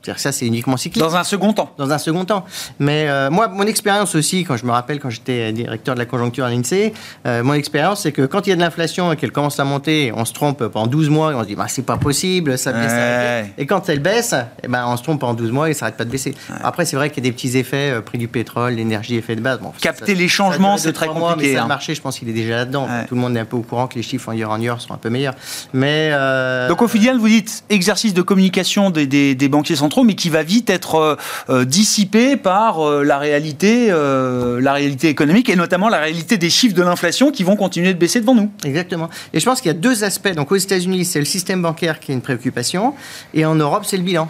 [0.02, 1.00] C'est-à-dire que ça, c'est uniquement cyclique.
[1.00, 1.70] Dans un second temps.
[1.78, 2.44] Dans un second temps.
[2.80, 6.06] Mais euh, moi, mon expérience aussi, quand je me rappelle quand j'étais directeur de la
[6.06, 6.92] conjoncture à l'INSEE,
[7.24, 9.64] euh, mon expérience, c'est que quand il y a de l'inflation et qu'elle commence à
[9.64, 12.58] monter, on se trompe pendant 12 mois et on se dit, bah, c'est pas possible,
[12.58, 13.52] ça baisse.
[13.58, 14.34] Et quand elle baisse,
[14.64, 16.34] eh ben, on se trompe pendant 12 mois et ça n'arrête pas de baisser.
[16.64, 19.36] Après, c'est vrai qu'il y a des petits effets, euh, prix du pétrole, l'énergie, effet
[19.36, 19.60] de base.
[19.60, 21.20] Bon, Capter les changements, c'est très compliqué.
[21.22, 21.62] Mois, mais hein.
[21.62, 22.88] le marché, je pense qu'il est déjà là-dedans.
[23.06, 24.80] Tout le monde est un peu au courant que les chiffres en year en year
[24.80, 25.34] sont un peu meilleurs.
[25.72, 26.10] Mais,
[26.68, 30.30] Donc au final, vous dites exercice de communication des, des, des banquiers centraux, mais qui
[30.30, 31.16] va vite être euh,
[31.50, 36.74] euh, dissipé par euh, la réalité, la réalité économique et notamment la réalité des chiffres
[36.74, 38.50] de l'inflation qui vont continuer de baisser devant nous.
[38.64, 39.10] Exactement.
[39.34, 40.34] Et je pense qu'il y a deux aspects.
[40.34, 42.94] Donc aux États-Unis, c'est le système bancaire qui est une préoccupation,
[43.34, 44.28] et en Europe, c'est le bilan.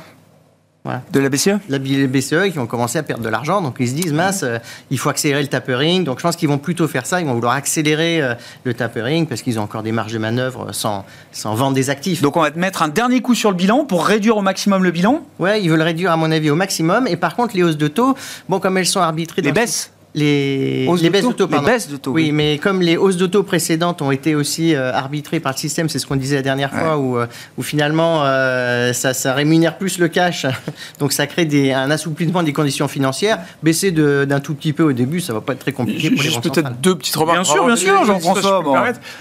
[0.85, 1.61] De la BCE?
[1.69, 4.59] La BCE qui ont commencé à perdre de l'argent, donc ils se disent mince, euh,
[4.91, 6.03] il faut accélérer le tapering.
[6.03, 9.29] Donc je pense qu'ils vont plutôt faire ça, ils vont vouloir accélérer euh, le tapering
[9.29, 12.21] parce qu'ils ont encore des marges de manœuvre sans, sans vendre des actifs.
[12.21, 14.83] Donc on va te mettre un dernier coup sur le bilan pour réduire au maximum
[14.83, 15.23] le bilan?
[15.39, 17.07] Ouais, ils veulent réduire à mon avis au maximum.
[17.07, 18.17] Et par contre, les hausses de taux,
[18.49, 19.43] bon, comme elles sont arbitrées.
[19.43, 21.49] Les baisses les, les baisses de taux.
[21.51, 24.75] Les baisses de taux oui, mais comme les hausses de taux précédentes ont été aussi
[24.75, 27.63] euh, arbitrées par le système, c'est ce qu'on disait la dernière fois, où, euh, où,
[27.63, 30.47] finalement euh, ça, ça, rémunère plus le cash,
[30.99, 33.39] donc ça crée des, un assouplissement des conditions financières.
[33.63, 36.31] Baisser d'un tout petit peu au début, ça va pas être très compliqué pour les
[36.31, 37.39] Juste peut-être deux petites remarques.
[37.39, 38.63] Bien sûr, bien sûr, Jean-François.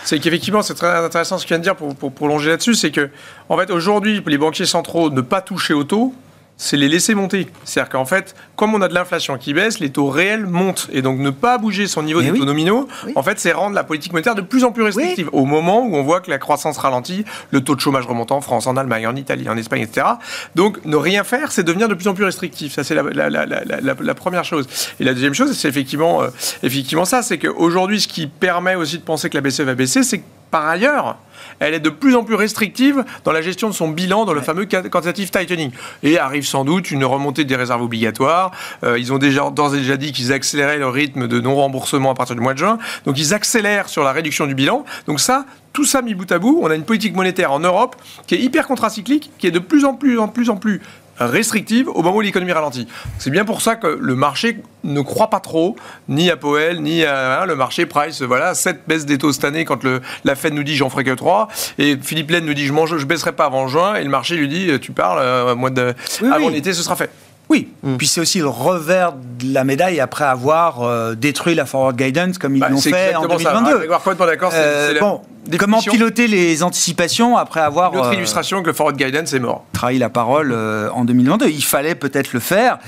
[0.03, 2.91] C'est qu'effectivement, c'est très intéressant ce qu'il vient de dire pour, pour prolonger là-dessus, c'est
[2.91, 3.09] que
[3.49, 6.13] en fait aujourd'hui, les banquiers centraux ne pas toucher au taux
[6.61, 7.47] c'est les laisser monter.
[7.63, 10.89] C'est-à-dire qu'en fait, comme on a de l'inflation qui baisse, les taux réels montent.
[10.93, 13.83] Et donc ne pas bouger son niveau des taux nominaux, en fait, c'est rendre la
[13.83, 15.27] politique monétaire de plus en plus restrictive.
[15.31, 18.41] Au moment où on voit que la croissance ralentit, le taux de chômage remonte en
[18.41, 20.05] France, en Allemagne, en Italie, en Espagne, etc.
[20.53, 22.73] Donc ne rien faire, c'est devenir de plus en plus restrictif.
[22.73, 24.67] Ça, c'est la, première chose.
[24.99, 26.27] Et la deuxième chose, c'est effectivement, euh,
[26.61, 30.03] effectivement ça, c'est qu'aujourd'hui, ce qui permet aussi de penser que la BCE va baisser,
[30.03, 31.17] c'est que par ailleurs,
[31.59, 34.41] elle est de plus en plus restrictive dans la gestion de son bilan, dans le
[34.41, 35.71] fameux quantitative tightening.
[36.03, 38.51] Et arrive sans doute une remontée des réserves obligatoires.
[38.83, 42.15] Euh, ils ont déjà d'ores et déjà dit qu'ils accéléraient le rythme de non-remboursement à
[42.15, 42.77] partir du mois de juin.
[43.05, 44.85] Donc ils accélèrent sur la réduction du bilan.
[45.07, 47.95] Donc ça, tout ça mis bout à bout, on a une politique monétaire en Europe
[48.27, 50.81] qui est hyper contracyclique, qui est de plus en plus en plus en plus
[51.27, 52.87] restrictive au moment où l'économie ralentit.
[53.17, 55.75] C'est bien pour ça que le marché ne croit pas trop,
[56.09, 59.45] ni à Powell, ni à hein, le marché price, voilà, 7 baisses des taux cette
[59.45, 62.53] année quand le, la Fed nous dit j'en ferai que 3, et Philippe Laine nous
[62.53, 65.19] dit je mange, je baisserai pas avant juin, et le marché lui dit tu parles,
[65.21, 65.93] euh, mois de,
[66.31, 67.09] avant l'été ce sera fait.
[67.51, 67.97] Oui, mm.
[67.97, 72.37] puis c'est aussi le revers de la médaille après avoir euh, détruit la forward guidance
[72.37, 73.89] comme ils bah, l'ont fait en 2022.
[74.25, 74.53] d'accord.
[74.55, 75.19] Euh, bon,
[75.59, 77.93] comment piloter les anticipations après avoir...
[77.93, 79.65] L'autre illustration que le forward guidance est mort.
[79.73, 80.55] Trahi la parole
[80.93, 81.49] en 2022.
[81.49, 82.79] Il fallait peut-être le faire.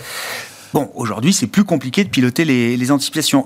[0.73, 3.45] Bon, aujourd'hui, c'est plus compliqué de piloter les, anticipations.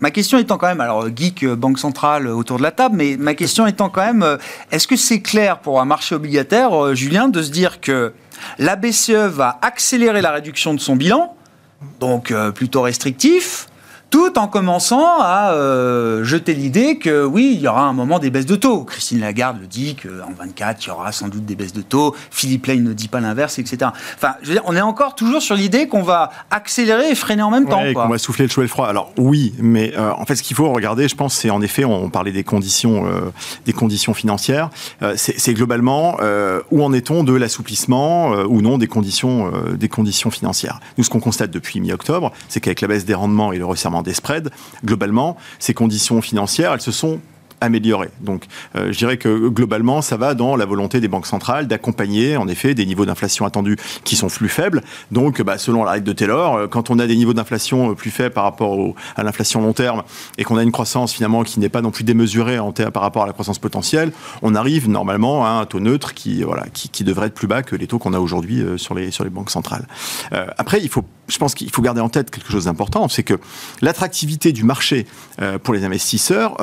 [0.00, 2.70] Euh, ma question étant quand même, alors geek, euh, banque centrale euh, autour de la
[2.70, 4.38] table, mais ma question étant quand même,
[4.70, 8.12] est-ce que c'est clair pour un marché obligataire, Julien, de se dire que
[8.58, 11.36] la BCE va accélérer la réduction de son bilan,
[11.98, 13.68] donc plutôt restrictif,
[14.10, 18.30] tout en commençant à euh, jeter l'idée que oui, il y aura un moment des
[18.30, 18.82] baisses de taux.
[18.82, 22.16] Christine Lagarde le dit qu'en 24, il y aura sans doute des baisses de taux.
[22.30, 23.92] Philippe Lane ne dit pas l'inverse, etc.
[24.16, 27.42] Enfin, je veux dire, on est encore toujours sur l'idée qu'on va accélérer et freiner
[27.42, 27.80] en même temps.
[27.94, 28.88] Qu'on va souffler le chaud et le froid.
[28.88, 31.84] Alors oui, mais euh, en fait, ce qu'il faut regarder, je pense, c'est en effet,
[31.84, 33.20] on parlait des conditions, euh,
[33.64, 34.70] des conditions financières.
[35.14, 36.18] c'est globalement
[36.70, 40.80] où en est-on de l'assouplissement ou non des conditions, des conditions financières?
[40.98, 43.99] Nous, ce qu'on constate depuis mi-octobre, c'est qu'avec la baisse des rendements et le resserrement
[44.02, 44.50] des spreads,
[44.84, 47.20] globalement, ces conditions financières, elles se sont
[47.60, 48.10] améliorée.
[48.20, 48.46] Donc,
[48.76, 52.48] euh, je dirais que globalement, ça va dans la volonté des banques centrales d'accompagner, en
[52.48, 54.82] effet, des niveaux d'inflation attendus qui sont plus faibles.
[55.10, 57.94] Donc, bah, selon la règle de Taylor, euh, quand on a des niveaux d'inflation euh,
[57.94, 60.02] plus faibles par rapport à l'inflation long terme
[60.38, 62.58] et qu'on a une croissance finalement qui n'est pas non plus démesurée
[62.92, 66.64] par rapport à la croissance potentielle, on arrive normalement à un taux neutre qui, voilà,
[66.72, 69.30] qui, devrait être plus bas que les taux qu'on a aujourd'hui sur les, sur les
[69.30, 69.86] banques centrales.
[70.58, 73.34] après, il faut, je pense qu'il faut garder en tête quelque chose d'important, c'est que
[73.80, 75.06] l'attractivité du marché
[75.62, 76.56] pour les investisseurs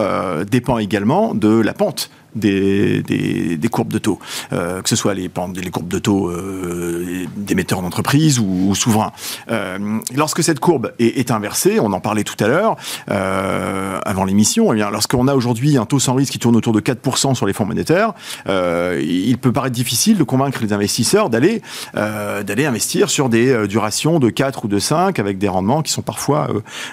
[0.49, 4.19] dépend également de la pente des, courbes de taux,
[4.53, 9.11] euh, que ce soit les, courbes de taux euh, d'émetteurs d'entreprise ou, souverains.
[9.49, 14.77] Euh, lorsque cette courbe est, inversée, on en parlait tout à l'heure, avant l'émission, eh
[14.77, 17.65] lorsqu'on a aujourd'hui un taux sans risque qui tourne autour de 4% sur les fonds
[17.65, 18.13] monétaires,
[18.47, 21.61] il peut paraître difficile de convaincre les investisseurs d'aller
[21.93, 26.01] d'aller investir sur des durations de 4 ou de 5 avec des rendements qui sont
[26.01, 26.47] parfois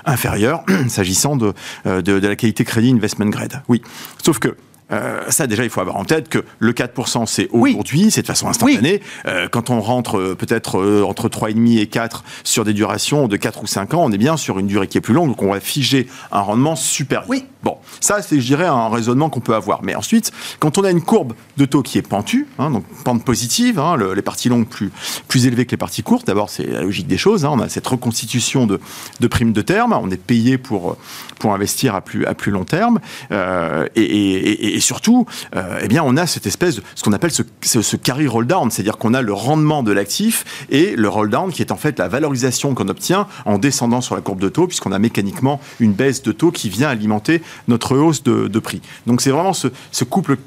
[0.05, 1.53] inférieurs s'agissant de,
[1.85, 3.63] de, de la qualité crédit investment grade.
[3.69, 3.83] Oui,
[4.23, 4.57] sauf que
[4.95, 8.27] euh, ça, déjà, il faut avoir en tête que le 4%, c'est aujourd'hui, c'est de
[8.27, 9.01] façon instantanée.
[9.27, 13.63] Euh, quand on rentre euh, peut-être entre 3,5 et 4 sur des durations de 4
[13.63, 15.53] ou 5 ans, on est bien sur une durée qui est plus longue, donc on
[15.53, 17.29] va figer un rendement supérieur.
[17.29, 17.45] Oui.
[17.65, 19.83] Bon, ça, c'est, je dirais, un raisonnement qu'on peut avoir.
[19.83, 23.25] Mais ensuite, quand on a une courbe de taux qui est pentue, hein, donc pente
[23.25, 24.93] positive, hein, les parties longues plus,
[25.29, 27.45] plus élevées que les parties courtes, d'abord, c'est la logique des choses.
[27.45, 28.81] Hein, on a cette reconstitution de,
[29.21, 30.97] de primes de terme, on est payé pour,
[31.39, 33.01] pour investir à plus, à plus long terme.
[33.31, 37.31] et, et, et surtout, euh, eh bien, on a cette espèce de ce qu'on appelle
[37.31, 41.31] ce, ce, carry roll down, c'est-à-dire qu'on a le rendement de l'actif et le roll
[41.31, 44.49] down qui est en fait la valorisation qu'on obtient en descendant sur la courbe de
[44.49, 48.81] taux, puisqu'on a mécaniquement une baisse de taux qui vient alimenter notre hausse de, prix.
[49.07, 50.39] Donc c'est vraiment ce couple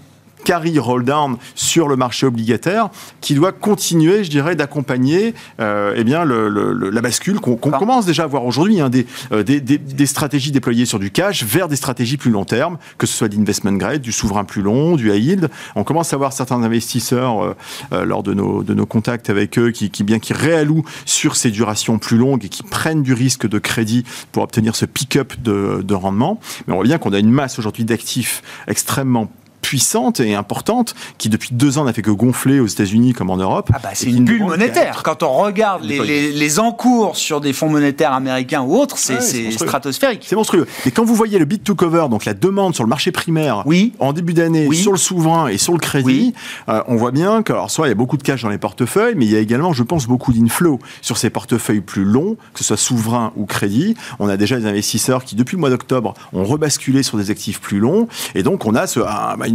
[0.47, 6.05] carry roll down sur le marché obligataire qui doit continuer, je dirais, d'accompagner euh, eh
[6.05, 6.47] bien le,
[6.89, 8.89] la bascule qu'on commence déjà à voir aujourd'hui, hein,
[9.33, 12.77] euh, des, des, des, stratégies déployées sur du cash vers des stratégies plus long terme,
[12.97, 15.49] que ce soit d'investment grade, du souverain plus long, du high yield.
[15.75, 17.53] On commence à voir certains investisseurs euh,
[17.91, 21.35] euh, lors de nos, de nos contacts avec eux qui, qui bien qui réallouent sur
[21.35, 25.33] ces durations plus longues et qui prennent du risque de crédit pour obtenir ce pick-up
[25.43, 26.39] de, de rendement.
[26.67, 29.29] Mais on voit bien qu'on a une masse aujourd'hui d'actifs extrêmement
[29.61, 33.37] puissante et importante qui depuis deux ans n'a fait que gonfler aux États-Unis comme en
[33.37, 33.69] Europe.
[33.73, 35.01] Ah bah, c'est une bulle monétaire.
[35.03, 40.23] Quand on regarde les, les, encours sur des fonds monétaires américains ou autres, c'est stratosphérique.
[40.25, 40.67] C'est monstrueux.
[40.85, 43.63] Mais quand vous voyez le bid to cover, donc la demande sur le marché primaire,
[43.65, 43.93] oui.
[43.99, 46.33] en début d'année, sur le souverain et sur le crédit,
[46.69, 48.57] euh, on voit bien que, alors, soit il y a beaucoup de cash dans les
[48.57, 52.37] portefeuilles, mais il y a également, je pense, beaucoup d'inflow sur ces portefeuilles plus longs,
[52.53, 53.95] que ce soit souverain ou crédit.
[54.19, 57.59] On a déjà des investisseurs qui, depuis le mois d'octobre, ont rebasculé sur des actifs
[57.59, 58.07] plus longs.
[58.35, 59.01] Et donc, on a ce,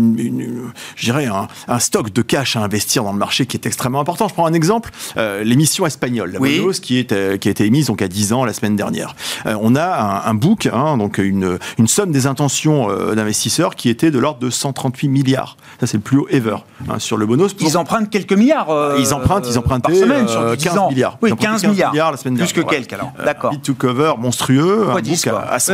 [0.03, 3.67] bah, une, je dirais un, stock de cash à investir dans le marché qui est
[3.67, 4.29] extrêmement important.
[4.29, 6.63] Je prends un exemple, euh, l'émission espagnole, la oui.
[6.81, 9.15] qui, est, euh, qui a été émise donc à 10 ans la semaine dernière.
[9.45, 14.19] on a un, book, hein, donc une, une somme des intentions d'investisseurs qui était de
[14.19, 15.57] l'ordre de 138 milliards.
[15.81, 16.57] Ça, c'est le plus haut ever
[16.89, 17.57] hein, sur le bonus.
[17.61, 18.71] Ils empruntent quelques milliards.
[18.71, 21.19] Euh, ils empruntent, ils empruntaient semaine, sur 15 euh, milliards.
[21.23, 22.11] Oui, 15, milliards.
[22.11, 23.13] la semaine Plus que quelques, alors.
[23.19, 23.53] Euh, D'accord.
[23.63, 24.87] To cover monstrueux.
[24.91, 25.71] Fois 10, à, à 10.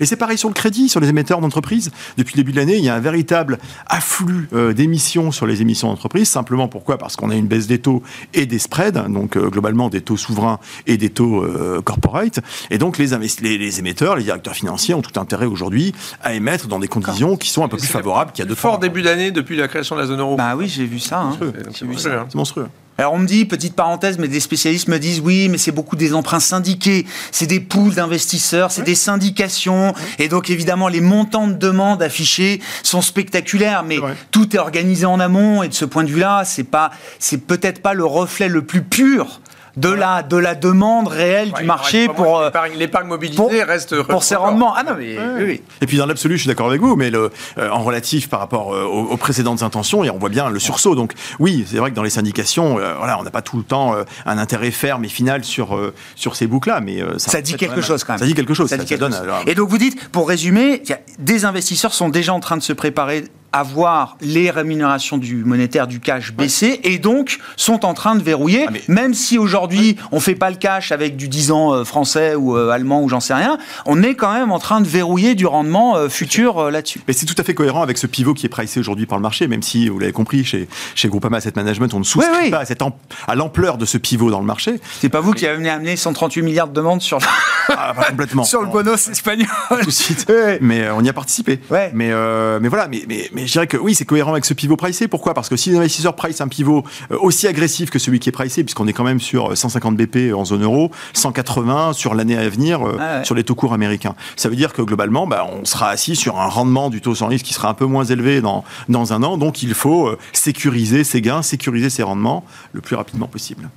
[0.00, 1.90] Et c'est pareil sur le crédit, sur les émetteurs d'entreprise.
[2.16, 5.88] Depuis le début de l'année, il y a un véritable afflux d'émissions sur les émissions
[5.88, 6.28] d'entreprise.
[6.28, 6.98] Simplement pourquoi?
[6.98, 8.02] Parce qu'on a une baisse des taux
[8.34, 11.46] et des spreads, donc globalement des taux souverains et des taux
[11.84, 12.40] corporate.
[12.70, 13.08] Et donc les,
[13.40, 17.36] les, les émetteurs, les directeurs financiers ont tout intérêt aujourd'hui à émettre dans des conditions
[17.36, 19.68] qui sont un peu plus favorables qu'il y a deux Fort début d'année depuis la
[19.68, 20.36] création de la zone euro.
[20.36, 21.20] Bah oui, j'ai vu ça.
[21.20, 21.36] Hein.
[21.72, 22.68] C'est monstrueux.
[22.98, 25.96] Alors on me dit, petite parenthèse, mais des spécialistes me disent oui, mais c'est beaucoup
[25.96, 31.46] des emprunts syndiqués, c'est des poules d'investisseurs, c'est des syndications, et donc évidemment les montants
[31.46, 33.98] de demande affichés sont spectaculaires, mais
[34.30, 37.82] tout est organisé en amont, et de ce point de vue-là, c'est pas, c'est peut-être
[37.82, 39.40] pas le reflet le plus pur
[39.76, 44.36] de la de la demande réelle du marché pour euh, l'épargne mobilisée reste pour ses
[44.36, 44.74] rendements.
[44.74, 47.30] Ah non mais oui, Et puis dans l'absolu, je suis d'accord avec vous, mais le,
[47.58, 50.94] euh, en relatif par rapport euh, aux, précédentes intentions, et on voit bien le sursaut.
[50.94, 53.94] Donc oui, c'est vrai que dans les syndications, voilà, on n'a pas tout le temps
[54.24, 55.78] un intérêt ferme et final sur
[56.14, 58.20] sur ces boucles-là, mais ça, ça dit quelque chose quand même.
[58.20, 58.68] Ça dit quelque chose.
[58.68, 59.22] Ça, dit quelque chose.
[59.46, 60.82] Et donc vous dites, pour résumer,
[61.18, 63.24] des investisseurs sont déjà en train de se préparer
[63.56, 68.22] à voir les rémunérations du monétaire du cash baisser et donc sont en train de
[68.22, 71.84] verrouiller, ah, même si aujourd'hui on fait pas le cash avec du 10 ans euh,
[71.84, 74.86] français ou euh, allemand ou j'en sais rien, on est quand même en train de
[74.86, 77.00] verrouiller du rendement euh, futur là-dessus.
[77.08, 79.22] Mais c'est tout à fait cohérent avec ce pivot qui est pricé aujourd'hui par le
[79.22, 82.58] marché, même si vous l'avez compris chez, chez Groupama Asset Management, on ne souscrit pas
[82.58, 82.82] à, cette
[83.26, 84.80] à l'ampleur de ce pivot dans le marché.
[85.00, 87.20] C'est pas vous qui avez amené 138 milliards de demandes sur,
[87.70, 88.44] ah, complètement.
[88.44, 89.48] sur le bonus espagnol.
[89.80, 90.30] Tout de suite.
[90.60, 91.58] Mais on y a participé.
[91.70, 94.76] Mais, mais voilà, mais, mais, mais je dirais que oui, c'est cohérent avec ce pivot
[94.76, 95.08] pricé.
[95.08, 95.34] Pourquoi?
[95.34, 98.32] Parce que si les investisseurs price un pivot euh, aussi agressif que celui qui est
[98.32, 102.36] pricé, puisqu'on est quand même sur 150 euh, BP en zone euro, 180 sur l'année
[102.36, 105.46] à venir euh, ah sur les taux courts américains, ça veut dire que globalement, bah,
[105.50, 108.04] on sera assis sur un rendement du taux sans risque qui sera un peu moins
[108.04, 109.36] élevé dans, dans un an.
[109.36, 113.68] Donc il faut sécuriser ses gains, sécuriser ses rendements le plus rapidement possible.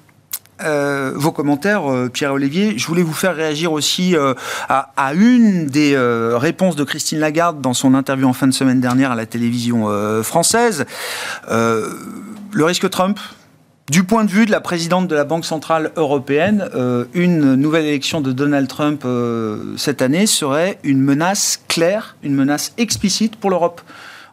[0.62, 2.78] Euh, vos commentaires, euh, Pierre-Olivier.
[2.78, 4.34] Je voulais vous faire réagir aussi euh,
[4.68, 5.98] à, une des
[6.36, 9.88] réponses de Christine Lagarde dans son interview en fin de semaine dernière à la télévision
[10.24, 10.86] française.
[11.50, 13.20] le risque Trump,
[13.90, 16.70] du point de vue de la présidente de la Banque Centrale Européenne,
[17.14, 19.06] une nouvelle élection de Donald Trump
[19.78, 23.82] cette année serait une menace claire, une menace explicite pour l'Europe.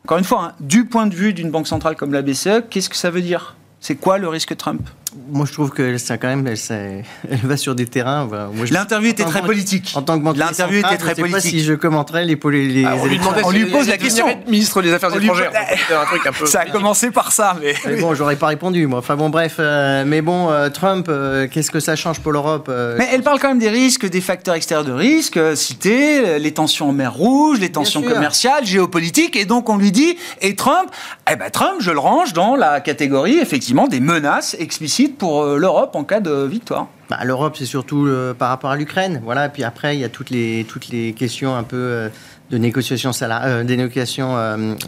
[0.05, 2.89] Encore une fois, hein, du point de vue d'une banque centrale comme la BCE, qu'est-ce
[2.89, 3.57] que ça veut dire?
[3.81, 4.83] C'est quoi le risque Trump?
[5.29, 8.29] Moi, je trouve que ça, quand même, elle, elle va sur des terrains.
[8.71, 9.93] L'interview était très politique.
[9.95, 11.33] En tant que L'interview était très politique.
[11.33, 14.27] Pas si je commenterais les, les, ah, on, lui on lui pose la question.
[14.47, 15.53] Ministre des Affaires étrangères.
[15.55, 16.47] un truc un peu...
[16.47, 17.75] Ça a commencé par ça, mais.
[17.87, 18.99] mais bon, j'aurais pas répondu, moi.
[18.99, 19.57] Enfin bon, bref.
[19.59, 23.39] Euh, mais bon, euh, Trump, euh, qu'est-ce que ça change pour l'Europe Mais elle parle
[23.41, 27.61] quand même des risques, des facteurs extérieurs de risque, cités, les tensions en mer Rouge,
[27.61, 30.91] les tensions commerciales, géopolitiques, et donc on lui dit, et Trump,
[31.31, 35.95] eh ben Trump, je le range dans la catégorie effectivement des menaces explicites pour l'Europe
[35.95, 39.21] en cas de victoire bah, L'Europe, c'est surtout euh, par rapport à l'Ukraine.
[39.25, 39.49] Voilà.
[39.49, 42.09] Puis après, il y a toutes les, toutes les questions un peu euh,
[42.51, 44.37] de négociations, euh, des négociations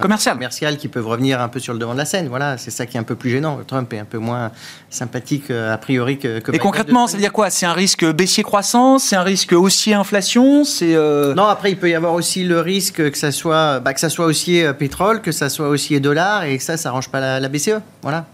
[0.01, 0.77] commerciales.
[0.77, 2.29] qui peuvent revenir un peu sur le devant de la scène.
[2.29, 3.61] Voilà, c'est ça qui est un peu plus gênant.
[3.67, 4.51] Trump est un peu moins
[4.91, 6.41] sympathique a priori que.
[6.53, 7.51] Et concrètement, ça veut dire quoi?
[7.51, 10.65] C'est un risque baissier croissance C'est un risque haussier inflation?
[10.65, 10.95] C'est
[11.35, 11.45] non.
[11.45, 14.27] Après, il peut y avoir aussi le risque que ça soit bah, que ça soit
[14.27, 17.49] haussier pétrole, que ça soit haussier dollar, et que ça, ça arrange pas la, la
[17.49, 17.81] BCE.
[18.03, 18.27] Voilà.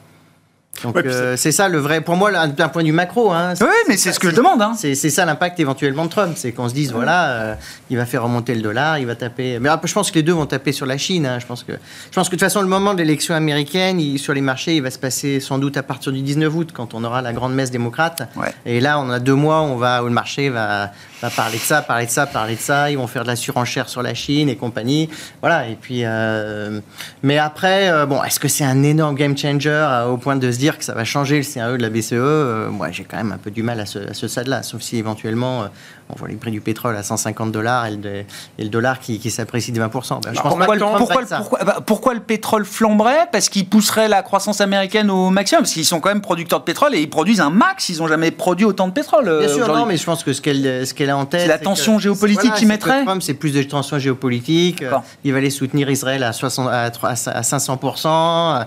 [0.83, 3.33] Donc euh, c'est ça le vrai, pour moi, d'un point de vue macro.
[3.33, 4.61] Hein, oui, mais c'est ce que je demande.
[4.61, 4.75] Hein.
[4.77, 7.55] C'est ça l'impact éventuellement de Trump, c'est qu'on se dise voilà, euh,
[7.91, 9.59] il va faire remonter le dollar, il va taper.
[9.61, 11.27] Mais je pense que les deux vont taper sur la Chine.
[11.27, 11.39] Hein.
[11.39, 14.35] Je pense que, je pense que de toute façon, le moment de l'élection américaine, sur
[14.35, 17.05] les marchés, il va se passer sans doute à partir du 19 août, quand on
[17.05, 18.23] aura la grande messe démocrate.
[18.67, 20.91] Et là, on a deux mois, on va où le marché va,
[21.23, 22.91] va parler de ça, parler de ça, parler de ça.
[22.91, 25.09] Ils vont faire de la surenchère sur la Chine et compagnie.
[25.41, 25.69] Voilà.
[25.69, 26.81] Et puis, euh,
[27.23, 30.64] mais après, bon, est-ce que c'est un énorme game changer au point de se dire
[30.65, 33.39] dire que ça va changer le scénario de la BCE, moi j'ai quand même un
[33.39, 35.69] peu du mal à ce, à ce stade-là, sauf si éventuellement
[36.11, 37.97] on voit les prix du pétrole à 150 dollars et
[38.59, 40.23] le, dollar qui, s'apprécie de 20%.
[40.23, 43.29] Ben, je pense pourquoi, pourquoi, pourquoi, le pétrole flamberait?
[43.33, 46.65] Parce qu'il pousserait la croissance américaine au maximum Parce qu'ils sont quand même producteurs de
[46.65, 47.89] pétrole et ils produisent un max.
[47.89, 49.39] Ils n'ont jamais produit autant de pétrole.
[49.39, 51.43] Bien sûr, non, mais je pense que ce qu'elle qu'elle a en tête.
[51.43, 54.85] C'est la tension géopolitique qui mettrait Trump, c'est plus de tension géopolitique.
[55.25, 58.67] il va aller soutenir Israël à, 60, à, 500%.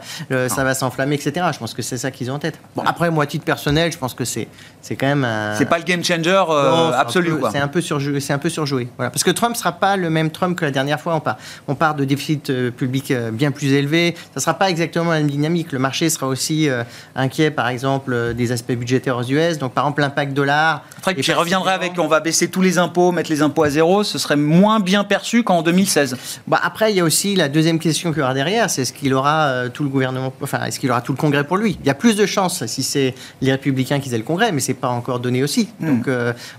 [0.49, 1.45] ça va s'enflammer, etc.
[1.53, 2.59] Je pense que c'est ça qu'ils ont en tête.
[2.75, 4.47] Bon, après, moi, à titre personnel, je pense que c'est
[4.91, 5.27] quand même.
[5.57, 7.33] C'est pas le game changer euh, absolu.
[7.51, 8.19] C'est un peu surjoué.
[8.19, 8.87] C'est un peu surjoué.
[8.97, 9.09] Voilà.
[9.09, 11.15] Parce que Trump ne sera pas le même Trump que la dernière fois.
[11.15, 14.15] On part, on part de déficit euh, public euh, bien plus élevé.
[14.15, 15.71] Ça ne sera pas exactement la même dynamique.
[15.71, 16.83] Le marché sera aussi euh,
[17.15, 19.57] inquiet, par exemple, des aspects budgétaires aux US.
[19.57, 20.83] Donc, par exemple, l'impact dollar.
[21.15, 24.03] Et je reviendrai avec on va baisser tous les impôts, mettre les impôts à zéro.
[24.03, 26.17] Ce serait moins bien perçu qu'en 2016.
[26.47, 28.69] Bah, après, il y a aussi la deuxième question qu'il y aura derrière.
[28.69, 31.57] C'est est-ce qu'il aura tout le gouvernement, enfin, est-ce qu'il aura tout le Congrès pour
[31.57, 31.76] lui?
[31.81, 34.59] Il y a plus de chances si c'est les républicains qui aient le Congrès, mais
[34.59, 35.69] c'est pas encore donné aussi.
[35.79, 35.87] Hmm.
[35.87, 36.09] Donc,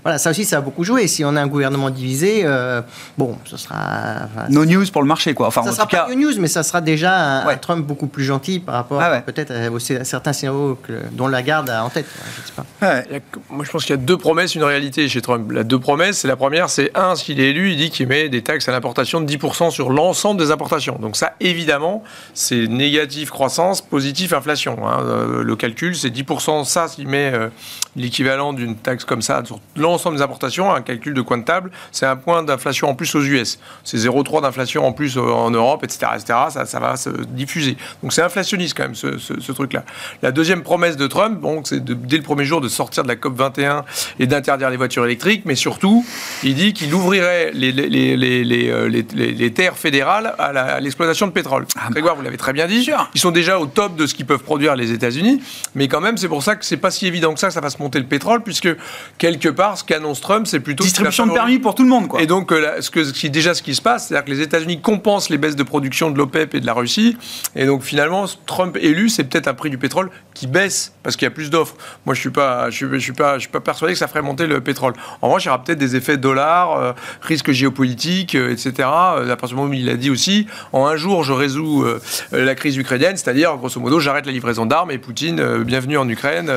[0.03, 1.07] voilà, ça aussi, ça a beaucoup joué.
[1.07, 2.81] Si on a un gouvernement divisé, euh,
[3.17, 4.27] bon, ce sera.
[4.49, 5.47] no news pour le marché, quoi.
[5.47, 8.07] Enfin, ça en sera tout pas no news, mais ça sera déjà un, Trump beaucoup
[8.07, 11.89] plus gentil par rapport ah peut-être à, certains scénarios que, dont la garde a en
[11.89, 12.05] tête.
[12.37, 13.25] Je sais pas.
[13.49, 15.51] moi, je pense qu'il y a deux promesses, une réalité chez Trump.
[15.51, 18.29] La deux promesses, c'est la première, c'est un, s'il est élu, il dit qu'il met
[18.29, 20.97] des taxes à l'importation de 10% sur l'ensemble des importations.
[20.99, 22.03] Donc ça, évidemment,
[22.33, 24.87] c'est négatif croissance, positif inflation.
[24.87, 25.03] Hein.
[25.09, 26.63] Euh, le calcul, c'est 10%.
[26.65, 27.49] Ça, s'il met euh,
[27.95, 31.71] l'équivalent d'une taxe comme ça sur l'ensemble des importations, un calcul de coin de table,
[31.91, 33.59] c'est un point d'inflation en plus aux US.
[33.83, 36.11] C'est 0,3 d'inflation en plus en Europe, etc.
[36.15, 36.39] etc.
[36.49, 37.77] Ça, ça va se diffuser.
[38.01, 39.83] Donc c'est inflationniste quand même ce, truc-là.
[40.21, 43.15] La deuxième promesse de Trump, bon, c'est dès le premier jour de sortir de la
[43.15, 43.83] COP 21
[44.19, 46.05] et d'interdire les voitures électriques, mais surtout,
[46.43, 51.65] il dit qu'il ouvrirait les, les, les, euh, les, terres fédérales à l'exploitation de pétrole.
[51.75, 52.89] Ah Grégoire, vous l'avez très bien dit.
[53.13, 55.41] Ils sont déjà au top de ce qu'ils peuvent produire les États-Unis,
[55.75, 57.61] mais quand même, c'est pour ça que c'est pas si évident que ça, que ça
[57.61, 58.69] va se monter le pétrole, puisque
[59.17, 62.07] quelque part, ce qu'annonce Trump, c'est plutôt distribution de permis pour tout le monde.
[62.07, 62.21] Quoi.
[62.21, 64.41] Et donc, euh, ce, que, ce qui, déjà ce qui se passe, c'est-à-dire que les
[64.41, 67.17] États-Unis compensent les baisses de production de l'OPEP et de la Russie.
[67.55, 71.25] Et donc, finalement, Trump élu, c'est peut-être un prix du pétrole qui baisse parce qu'il
[71.25, 71.75] y a plus d'offres.
[72.05, 74.47] Moi, je suis pas, je suis, pas, je suis pas persuadé que ça ferait monter
[74.47, 74.93] le pétrole.
[75.21, 78.87] En revanche, il y aura peut-être des effets dollars, euh, risques géopolitiques, euh, etc.
[78.89, 81.85] À partir du moment où il a dit aussi, en un jour, je résous
[82.31, 86.51] la crise ukrainienne, c'est-à-dire, grosso modo, j'arrête la livraison d'armes et Poutine, bienvenue en Ukraine.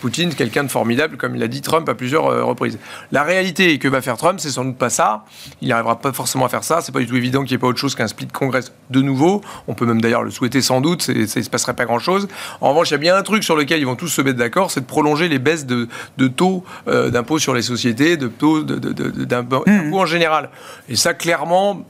[0.00, 2.78] Poutine, quelqu'un de formidable, comme il a dit Trump à plusieurs reprises.
[3.12, 5.24] La réalité que va faire Trump, c'est sans doute pas ça.
[5.60, 6.80] Il n'arrivera pas forcément à faire ça.
[6.80, 9.02] C'est pas du tout évident qu'il n'y ait pas autre chose qu'un split congrès de
[9.02, 9.42] nouveau.
[9.68, 11.02] On peut même d'ailleurs le souhaiter sans doute.
[11.02, 12.28] Ça ne se passerait pas grand-chose.
[12.62, 14.38] En revanche, il y a bien un truc sur lequel ils vont tous se mettre
[14.38, 15.88] d'accord, c'est de prolonger les baisses de,
[16.28, 19.92] taux euh, d'impôt sur les sociétés, de taux d'impôt mmh.
[19.92, 20.50] en général.
[20.88, 21.84] Et ça, clairement,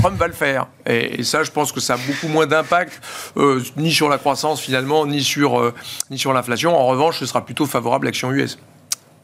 [0.00, 0.66] Trump va le faire.
[0.86, 3.02] Et, ça, je pense que ça a beaucoup moins d'impact,
[3.36, 5.74] euh, ni sur la croissance finalement, ni sur, euh,
[6.16, 6.74] sur l'inflation.
[6.74, 8.58] En revanche, ce sera plutôt favorable à l'action US.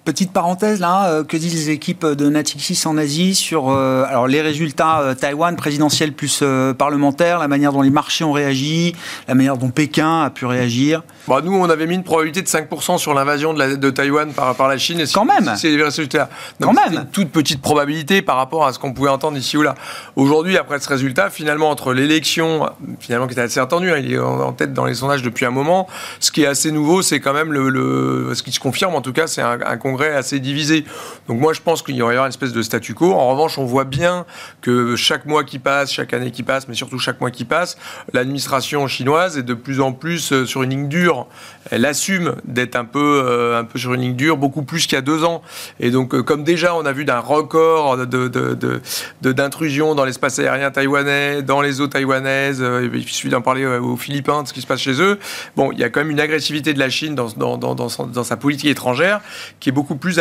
[0.04, 4.42] Petite parenthèse là, euh, que disent les équipes de Natixis en Asie sur alors les
[4.42, 6.44] résultats euh, Taïwan présidentiel plus
[6.78, 8.94] parlementaire, la manière dont les marchés ont réagi,
[9.28, 12.48] la manière dont Pékin a pu réagir bah, Nous, on avait mis une probabilité de
[12.48, 15.00] 5% sur l'invasion de, de, Taïwan par, par la Chine.
[15.00, 16.28] Et Quand même C'est les résultats.
[16.60, 19.62] Quand même une toute petite probabilité par rapport à ce qu'on pouvait entendre ici ou
[19.62, 19.74] là.
[20.16, 22.68] Aujourd'hui, après ce résultat, finalement, entre l'élection,
[23.00, 25.50] finalement qui était assez attendu, hein, il est en, tête dans les sondages depuis un
[25.50, 25.86] moment,
[26.20, 29.12] ce qui est assez nouveau, c'est quand même le, ce qui se confirme en tout
[29.12, 29.78] cas, c'est un, un
[30.16, 30.84] assez divisé.
[31.28, 33.12] Donc moi, je pense qu'il y aura une espèce de statu quo.
[33.12, 34.26] En revanche, on voit bien
[34.60, 37.76] que chaque mois qui passe, chaque année qui passe, mais surtout chaque mois qui passe,
[38.12, 41.15] l'administration chinoise est de plus en plus euh, sur une ligne dure.
[41.70, 44.94] Elle assume d'être un peu, euh, un peu sur une ligne dure, beaucoup plus qu'il
[44.94, 45.42] y a deux ans.
[45.80, 47.96] Et donc, euh, comme déjà, on a vu d'un record
[49.22, 53.66] d'intrusion de, de, dans l'espace aérien taïwanais, dans les eaux taïwanaises, il suffit d'en parler
[53.66, 55.18] aux Philippins, de ce qui se passe chez eux.
[55.56, 59.20] Bon, il y a quand même une agressivité de la Chine dans, sa politique étrangère
[59.60, 60.18] qui est beaucoup plus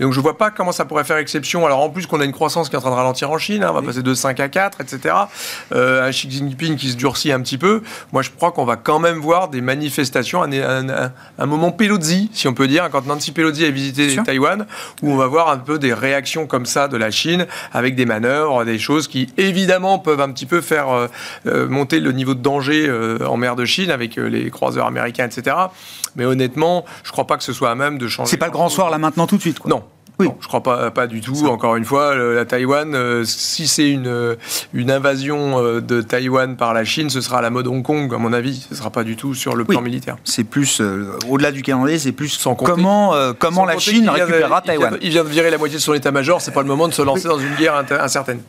[0.00, 1.66] donc je ne vois pas comment ça pourrait faire exception.
[1.66, 3.62] Alors en plus qu'on a une croissance qui est en train de ralentir en Chine,
[3.62, 5.14] hein, on va passer de 5 à 4, etc.
[5.72, 7.82] Euh, un Xi Jinping qui se durcit un petit peu.
[8.12, 10.88] Moi je crois qu'on va quand même voir des manifestations, un,
[11.38, 14.66] un, moment Pelosi, si on peut dire, quand Nancy Pelosi a visité Taïwan,
[15.02, 18.06] où on va voir un peu des réactions comme ça de la Chine, avec des
[18.06, 21.08] manœuvres, des choses qui évidemment peuvent un petit peu faire euh,
[21.46, 22.90] euh, monter le niveau de danger
[23.26, 25.56] en mer de Chine avec les croiseurs américains, etc.
[26.16, 28.30] Mais honnêtement, je ne crois pas que ce soit à même de changer.
[28.30, 29.58] C'est pas le grand soir là maintenant tout de suite.
[29.68, 29.84] Non.
[30.18, 30.26] Oui.
[30.26, 31.46] Non, je crois pas, pas du tout.
[31.46, 34.34] Encore une fois, la Taïwan, euh, si c'est une, euh,
[34.74, 38.12] une invasion euh, de Taïwan par la Chine, ce sera à la mode Hong Kong,
[38.12, 38.66] à mon avis.
[38.68, 40.16] Ce ne sera pas du tout sur le plan militaire.
[40.24, 40.82] C'est plus,
[41.28, 44.98] au-delà du calendrier, c'est plus sans comment, comment la Chine récupérera Taïwan.
[45.02, 47.02] Il vient, de virer la moitié de son état-major, c'est pas le moment de se
[47.02, 48.40] lancer dans une guerre incertaine.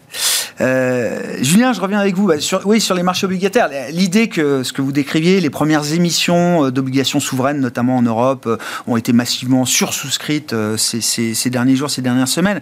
[0.59, 2.27] Julien, je reviens avec vous.
[2.27, 5.93] Bah, sur, oui, sur les marchés obligataires, l'idée que ce que vous décriviez, les premières
[5.93, 8.47] émissions d'obligations souveraines, notamment en Europe,
[8.87, 12.59] ont été massivement sursouscrites ces, ces, derniers jours, ces dernières semaines.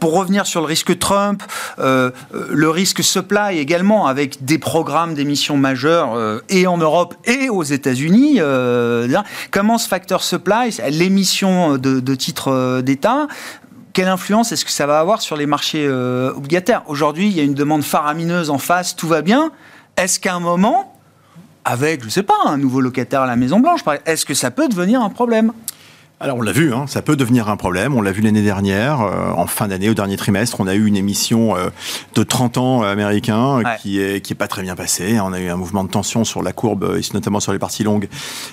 [0.00, 1.42] pour revenir sur le risque Trump,
[1.78, 8.40] le risque supply également, avec des programmes d'émissions majeures et en Europe et aux États-Unis.
[9.50, 13.26] comment ce facteur supply, l'émission de, titres euh, d'État,
[13.92, 16.82] quelle influence est-ce que ça va avoir sur les marchés euh, obligataires?
[16.86, 19.50] Aujourd'hui, il y a une demande faramineuse en face, tout va bien.
[19.96, 20.98] Est-ce qu'à un moment,
[21.64, 24.50] avec, je ne sais pas, un nouveau locataire à la Maison Blanche, est-ce que ça
[24.50, 25.52] peut devenir un problème?
[26.22, 27.94] Alors on l'a vu, hein, ça peut devenir un problème.
[27.94, 30.84] On l'a vu l'année dernière, euh, en fin d'année, au dernier trimestre, on a eu
[30.84, 31.70] une émission euh,
[32.14, 35.18] de 30 ans américain qui est qui est pas très bien passée.
[35.18, 37.84] On a eu un mouvement de tension sur la courbe, et notamment sur les parties
[37.84, 38.06] longues,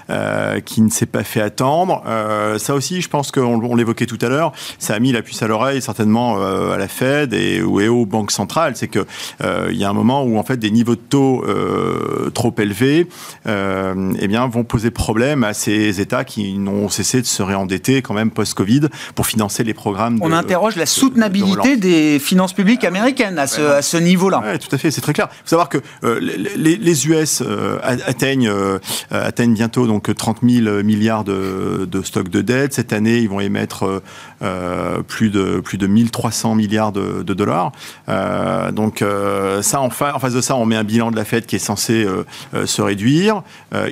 [0.09, 2.03] euh, qui ne s'est pas fait attendre.
[2.57, 5.47] ça aussi, je pense qu'on l'évoquait tout à l'heure, ça a mis la puce à
[5.47, 8.77] l'oreille certainement à la Fed et, aux banques centrales.
[8.77, 9.05] C'est que
[9.43, 11.43] il y a un moment où en fait des niveaux de taux
[12.33, 13.07] trop élevés,
[13.45, 18.01] eh bien, vont poser problème à ces États qui n'ont cessé de se réorienter endetté
[18.01, 18.81] quand même post-Covid
[19.15, 20.17] pour financer les programmes.
[20.21, 24.43] On interroge la soutenabilité des finances publiques américaines à ce, niveau-là.
[24.45, 25.27] Oui, tout à fait, c'est très clair.
[25.31, 28.79] Il faut savoir que euh, les, les, US euh, atteignent, euh,
[29.11, 32.73] atteignent bientôt donc 30 000 milliards de, de stocks de dette.
[32.73, 34.01] Cette année, ils vont émettre
[35.07, 37.71] plus de plus de 1300 milliards de, de dollars.
[38.71, 39.03] donc
[39.61, 41.55] ça, en, fa en, face de ça, on met un bilan de la Fed qui
[41.55, 42.05] est censé
[42.65, 43.41] se réduire.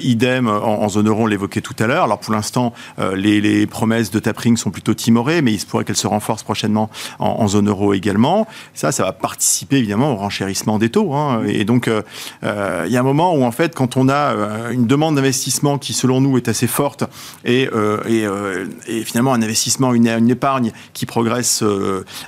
[0.01, 2.03] idem en, en, zone euro, on l'évoquait tout à l'heure.
[2.03, 2.73] Alors pour l'instant,
[3.15, 6.07] les, les les promesses de tapering sont plutôt timorées, mais il se pourrait qu'elles se
[6.07, 6.89] renforcent prochainement
[7.19, 8.47] en, zone euro également.
[8.73, 11.13] Ça, ça va participer évidemment au renchérissement des taux.
[11.13, 11.43] Hein.
[11.47, 12.01] Et donc, euh,
[12.43, 15.15] euh, il y a un moment où en fait, quand on a euh, une demande
[15.15, 17.03] d'investissement qui, selon nous, est assez forte
[17.43, 17.69] et,
[19.05, 21.63] finalement un investissement, une, une épargne qui progresse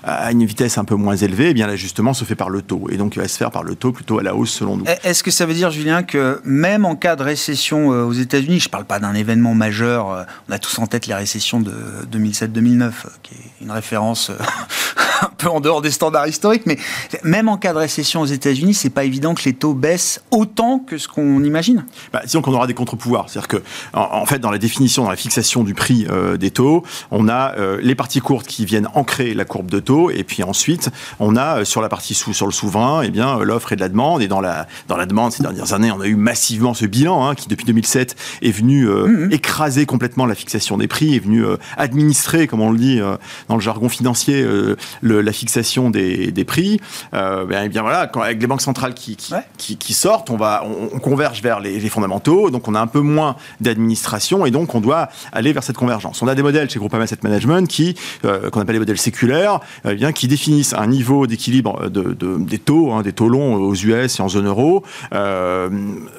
[0.04, 2.88] à une vitesse un peu moins élevée, eh bien l'ajustement se fait par le taux.
[2.92, 4.86] Et donc, il va se faire par le taux plutôt à la hausse, selon nous.
[5.04, 8.68] Est-ce que ça veut dire, Julien, que même en cas de récession aux États-Unis, je
[8.68, 11.74] ne parle pas d'un événement majeur, on a tous en tête les récession de
[12.12, 12.92] 2007-2009,
[13.24, 14.38] qui est une référence euh,
[15.22, 16.78] un peu en dehors des standards historiques, mais
[17.24, 20.80] même en cas de récession aux États-Unis, c'est pas évident que les taux baissent autant
[20.80, 21.86] que ce qu'on imagine.
[22.14, 23.64] Bah, disons qu'on aura des contre-pouvoirs, c'est-à-dire que
[23.94, 27.56] en, fait dans la définition, dans la fixation du prix euh, des taux, on a
[27.58, 30.90] euh, les parties courtes qui viennent ancrer la courbe de taux, et puis ensuite
[31.20, 33.82] on a sur la partie sous, sur le souverain, et eh bien l'offre et de
[33.82, 36.74] la demande, et dans la dans la demande ces dernières années, on a eu massivement
[36.74, 39.32] ce bilan hein, qui depuis 2007 est venu mmh, mmh.
[39.32, 43.18] écraser complètement la fixation des prix est venu euh, administrer, comme on le dit euh,
[43.50, 46.80] dans le jargon financier, euh, la fixation des, prix.
[47.12, 49.18] Ben, eh bien voilà, quand, avec les banques centrales qui,
[49.58, 53.36] qui, sortent, on, va, on, converge vers les, fondamentaux, donc on a un peu moins
[53.60, 56.22] d'administration et donc on doit aller vers cette convergence.
[56.22, 59.96] On a des modèles chez Groupama Asset Management qui, qu'on appelle les modèles séculaires, eh
[59.96, 64.20] bien, qui définissent un niveau d'équilibre de, des taux, hein, des taux longs aux US
[64.20, 64.84] et en zone euro,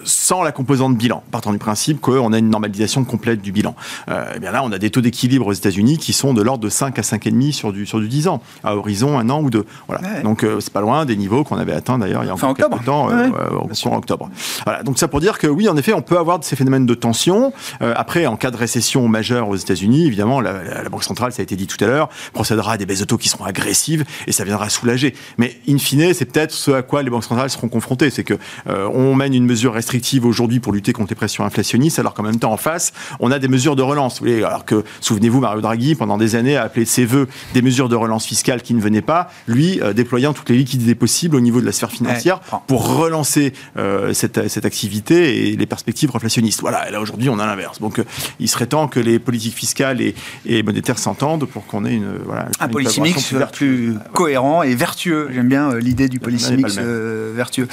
[0.05, 3.75] sans la composante bilan, partant du principe qu'on a une normalisation complète du bilan.
[4.09, 6.63] et eh bien là, on a des taux d'équilibre aux États-Unis qui sont de l'ordre
[6.63, 9.51] de 5 à 5,5 sur du, sur du 10 ans, à horizon un an ou
[9.51, 9.65] deux.
[9.87, 10.21] Voilà.
[10.23, 12.55] Donc euh, c'est pas loin des niveaux qu'on avait atteints d'ailleurs il y a encore
[12.55, 13.29] quelques temps, euh,
[13.87, 14.31] en octobre.
[14.65, 14.83] Voilà.
[14.83, 17.53] Donc ça pour dire que oui, en effet, on peut avoir ces phénomènes de tension.
[17.83, 21.43] Euh, après, en cas de récession majeure aux États-Unis, évidemment, la, Banque centrale, ça a
[21.43, 24.33] été dit tout à l'heure, procédera à des baisses de taux qui seront agressives et
[24.33, 25.15] ça viendra soulager.
[25.37, 28.11] Mais in fine, c'est peut-être ce à quoi les banques centrales seront confrontées.
[28.11, 32.15] C'est que on mène une mesure restrictive aujourd'hui pour lutter contre les pressions inflationnistes, alors
[32.15, 34.21] qu'en même temps, en face, on a des mesures de relance.
[34.21, 37.29] Vous voyez, alors que souvenez-vous, Mario Draghi, pendant des années, a appelé de ses voeux
[37.55, 40.97] des mesures de relance fiscale qui ne venaient pas, lui euh, déployant toutes les liquidités
[40.97, 45.67] possibles au niveau de la sphère financière pour relancer euh, cette, cette, activité et les
[45.67, 46.61] perspectives inflationnistes.
[46.61, 47.81] Voilà, et là aujourd'hui, on a l'inverse.
[47.81, 48.05] Donc, euh,
[48.41, 52.19] il serait temps que les politiques fiscales et, et monétaires s'entendent pour qu'on ait une,
[52.25, 55.29] voilà, un policy mix plus, plus cohérent et vertueux.
[55.33, 57.69] J'aime bien l'idée du policy mix vertueux.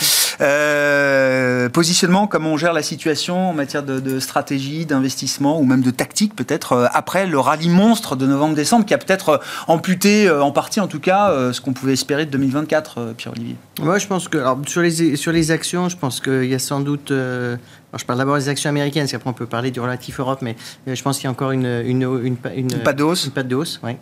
[1.73, 5.91] positionnement, comment on gère la situation en matière de, de stratégie, d'investissement ou même de
[5.91, 10.51] tactique peut-être après le rallye monstre de novembre-décembre qui a peut-être euh, amputé, euh, en
[10.51, 14.27] partie en tout cas, euh, ce qu'on pouvait espérer de 2024, Pierre-Olivier Moi, je pense
[14.27, 17.09] que, alors, sur, les, sur les actions, je pense qu'il y a sans doute.
[17.09, 20.55] je parle d'abord des actions américaines, parce qu'après on peut parler du relatif Europe, mais
[20.87, 23.25] je pense qu'il y a encore une, une, une, une, une patte de hausse.
[23.25, 23.93] Une patte de hausse, oui.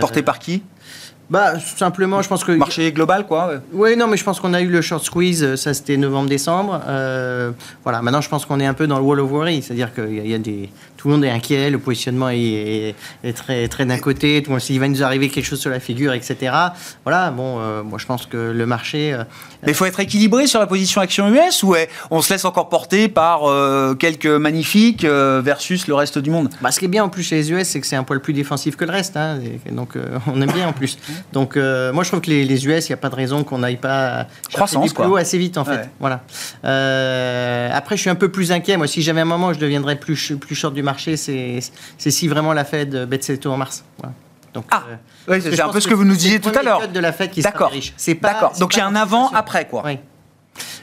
[0.00, 0.62] Portée par qui?
[1.30, 2.52] Bah, simplement, je pense que.
[2.52, 3.54] Marché global, quoi.
[3.72, 6.80] Oui, non, mais je pense qu'on a eu le short squeeze, ça c'était novembre-décembre.
[7.82, 10.24] voilà, maintenant je pense qu'on est un peu dans le wall of worry, c'est-à-dire qu'il
[10.24, 10.70] y, y, a des
[11.04, 12.94] tout le monde est inquiet, le positionnement est,
[13.34, 15.78] très, très d'un côté, tout le monde s'il va nous arriver quelque chose sur la
[15.78, 16.50] figure, etc.
[17.04, 19.12] Voilà, bon, euh, moi je pense que le marché.
[19.12, 19.24] Euh,
[19.64, 21.76] Mais il faut être équilibré sur la position action US ou
[22.10, 26.48] on se laisse encore porter par euh, quelques magnifiques versus le reste du monde?
[26.62, 28.20] Bah, Ce qui est bien en plus chez les US, c'est que c'est un poil
[28.20, 29.18] plus défensif que le reste.
[29.18, 29.40] Hein,
[29.72, 30.96] donc on aime bien en plus.
[31.32, 33.44] Donc, euh, moi, je trouve que les, les US, il n'y a pas de raison
[33.44, 35.76] qu'on n'aille pas Croissance, plus haut assez vite, en fait.
[35.76, 35.90] Ouais.
[36.00, 36.20] Voilà.
[36.64, 38.76] Euh, après, je suis un peu plus inquiet.
[38.76, 41.60] Moi, si jamais un moment où je deviendrais plus, plus short du marché, c'est
[41.98, 43.84] si vraiment la Fed baisse ses taux en mars.
[43.98, 44.14] Voilà.
[44.52, 44.84] Donc, Ah,
[45.28, 46.86] euh, c'est un peu ce que vous nous disiez tout à l'heure.
[46.88, 47.72] de la Fed qui D'accord.
[47.96, 48.52] C'est pas- D'accord.
[48.58, 49.82] Donc il y a un avant, après, quoi.
[49.84, 49.98] Oui.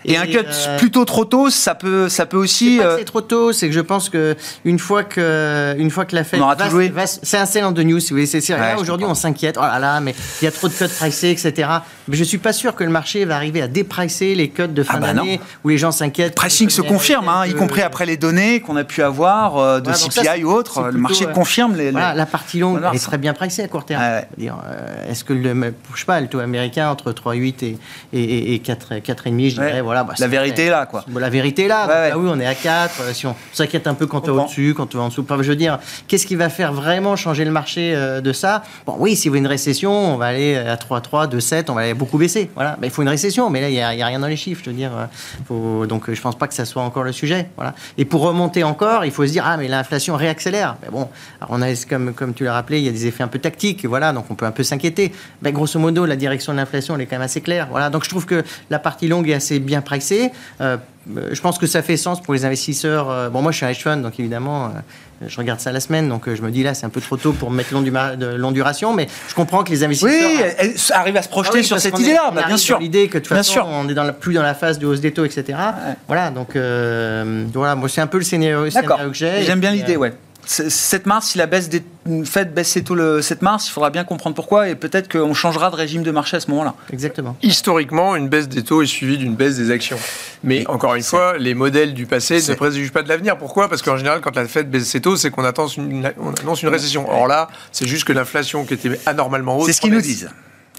[0.05, 2.77] Et, un cut euh, plutôt trop tôt, ça peut, ça peut aussi.
[2.77, 4.35] C'est euh, c'est trop tôt, c'est que je pense que
[4.65, 6.55] une fois que une fois que la Fed va,
[6.89, 8.25] va- c'est un sell de news, si vous voulez.
[8.25, 9.11] C'est, c'est- Ouais, là, je aujourd'hui, comprends.
[9.11, 9.57] on s'inquiète.
[9.59, 11.69] Oh là là, mais il y a trop de cuts pricés, etc.
[12.07, 14.83] Mais je suis pas sûr que le marché va arriver à dépricer les cuts de
[14.83, 16.35] fin Ah bah d'année où les gens s'inquiètent.
[16.35, 19.91] pricing se confirme, hein, y compris après les données qu'on a pu avoir euh, de
[19.91, 20.89] CPI ça, ou autre.
[20.91, 21.85] Le marché euh, confirme les.
[21.85, 24.01] les- Voilà, la partie longue, Voilà, elle est très bien pricée à court terme.
[24.01, 24.27] Ouais.
[24.49, 27.77] Euh, est-ce que le, je sais pas, le taux américain entre 3,8 et,
[28.13, 29.81] et, et, et 4, 4,5, je dirais.
[29.91, 30.03] Voilà.
[30.05, 31.03] bah, La vérité est là, quoi.
[31.13, 31.87] La vérité est là.
[31.87, 32.29] Ouais, donc, ouais.
[32.29, 33.01] oui, on est à 4.
[33.01, 35.21] euh, si on s'inquiète un peu quand on est au-dessus, quand on est en dessous.
[35.29, 38.63] Enfin, je veux dire, qu'est-ce qui va faire vraiment changer le marché euh, de ça?
[38.85, 41.81] Bon, oui, s'il y a une récession, on va aller à 3,3, 2,7, on va
[41.81, 42.49] aller beaucoup baisser.
[42.55, 42.77] Voilà.
[42.79, 44.61] Mais il faut une récession, mais là, il n'y a, rien dans les chiffres.
[44.63, 45.05] Je veux dire, euh,
[45.47, 47.49] faut- donc je pense pas que ça soit encore le sujet.
[47.55, 47.73] Voilà.
[47.97, 50.77] Et pour remonter encore, il faut se dire, ah, mais l'inflation réaccélère.
[50.83, 51.09] Mais bon,
[51.41, 53.39] alors on a, comme, comme tu l'as rappelé, il y a des effets un peu
[53.39, 53.85] tactiques.
[53.85, 55.11] Voilà, donc on peut un peu s'inquiéter.
[55.41, 57.67] Mais grosso modo, la direction de l'inflation, elle est quand même assez claire.
[57.69, 57.89] Voilà.
[57.89, 60.31] Donc je trouve que la partie longue est assez bien pricée.
[60.61, 60.77] Euh,
[61.17, 63.09] euh, je pense que ça fait sens pour les investisseurs.
[63.09, 64.71] Euh, Bon, moi, je suis un hedge fund, donc évidemment,
[65.25, 67.33] je regarde ça la semaine, donc je me dis là, c'est un peu trop tôt
[67.33, 70.11] pour mettre long, du de longue duration, mais je comprends que les investisseurs.
[70.11, 72.79] Oui, elle elle arrive à se Ah projeter oui, sur cette idée-là, bah, bien sûr.
[72.79, 73.67] L'idée que de toute Bien façon, sûr.
[73.67, 75.57] on est dans la, plus dans la phase de hausse des taux, etc.
[76.07, 79.43] Voilà, donc euh, voilà, moi, c'est un peu le scénario, scénario que j'ai.
[79.43, 80.13] J'aime bien l'idée, ouais.
[80.45, 81.83] C- 7 mars, si la baisse des
[82.25, 85.33] Fed baisse ses taux le 7 mars, il faudra bien comprendre pourquoi et peut-être qu'on
[85.33, 86.73] changera de régime de marché à ce moment-là.
[86.91, 87.37] Exactement.
[87.43, 89.99] Historiquement, une baisse des taux est suivie d'une baisse des actions.
[90.43, 93.37] Mais encore une fois, les modèles du passé ne préjugent pas de l'avenir.
[93.37, 93.69] Pourquoi?
[93.69, 96.63] Parce qu'en général, quand la Fed baisse ses taux, c'est qu'on attend une, on annonce
[96.63, 97.07] une récession.
[97.09, 99.67] Or là, c'est juste que l'inflation qui était anormalement haute.
[99.67, 100.29] C'est ce qu'ils nous disent.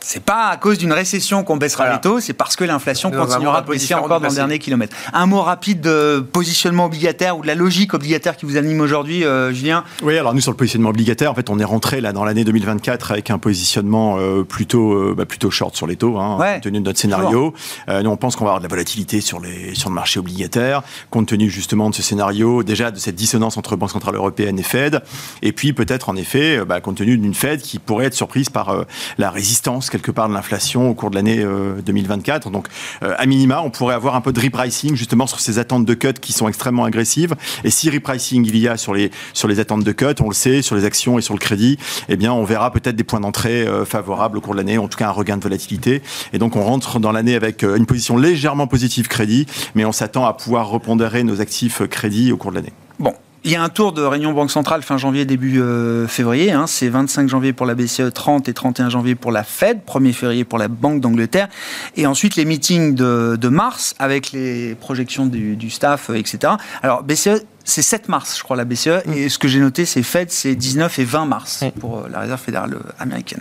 [0.04, 1.96] C'est pas à cause d'une récession qu'on baissera Voilà.
[1.96, 4.96] les taux, c'est parce que l'inflation continuera de baisser encore dans le dernier kilomètre.
[5.12, 9.24] Un mot rapide de positionnement obligataire ou de la logique obligataire qui vous anime aujourd'hui,
[9.24, 12.12] euh, Julien Oui, alors nous sur le positionnement obligataire, en fait, on est rentré là
[12.12, 16.18] dans l'année 2024 avec un positionnement euh, plutôt euh, bah, plutôt short sur les taux,
[16.18, 17.54] hein, Ouais, compte tenu de notre scénario.
[17.88, 20.18] Euh, nous, on pense qu'on va avoir de la volatilité sur les sur le marché
[20.18, 24.58] obligataire, compte tenu justement de ce scénario, déjà de cette dissonance entre Banque centrale européenne
[24.58, 25.02] et Fed,
[25.42, 28.70] et puis peut-être en effet, bah, compte tenu d'une Fed qui pourrait être surprise par
[28.70, 28.84] euh,
[29.18, 32.50] la résistance quelque part de l'inflation au cours de l'année euh, 2024.
[32.50, 32.66] Donc,
[33.02, 35.94] euh, à minima, on pourrait avoir un peu de repricing justement sur ces attentes de
[35.94, 37.34] cut qui sont extrêmement agressives.
[37.64, 40.34] Et si repricing il y a sur les sur les attentes de cut, on le
[40.34, 41.78] sait, sur les actions et sur le crédit,
[42.08, 44.88] eh bien, on verra peut-être des points d'entrée euh, favorables au cours de l'année, en
[44.88, 46.02] tout cas un regain de volatilité.
[46.32, 49.92] Et donc, on rentre dans l'année avec euh, une position légèrement positive crédit, mais on
[49.92, 52.72] s'attend à pouvoir repondérer nos actifs euh, crédit au cours de l'année.
[52.98, 53.14] Bon,
[53.44, 56.52] il y a un tour de réunion Banque Centrale fin janvier, début euh, février.
[56.52, 56.66] hein.
[56.68, 60.44] c'est 25 janvier pour la BCE, 30 et 31 janvier pour la Fed, 1er février
[60.44, 61.48] pour la Banque d'Angleterre.
[61.96, 66.54] Et ensuite les meetings de, de mars avec les projections du, du staff, euh, etc.
[66.82, 69.02] Alors BCE, c'est 7 mars, je crois, la BCE.
[69.14, 72.20] Et ce que j'ai noté, c'est Fed, c'est 19 et 20 mars pour euh, la
[72.20, 73.40] Réserve fédérale américaine.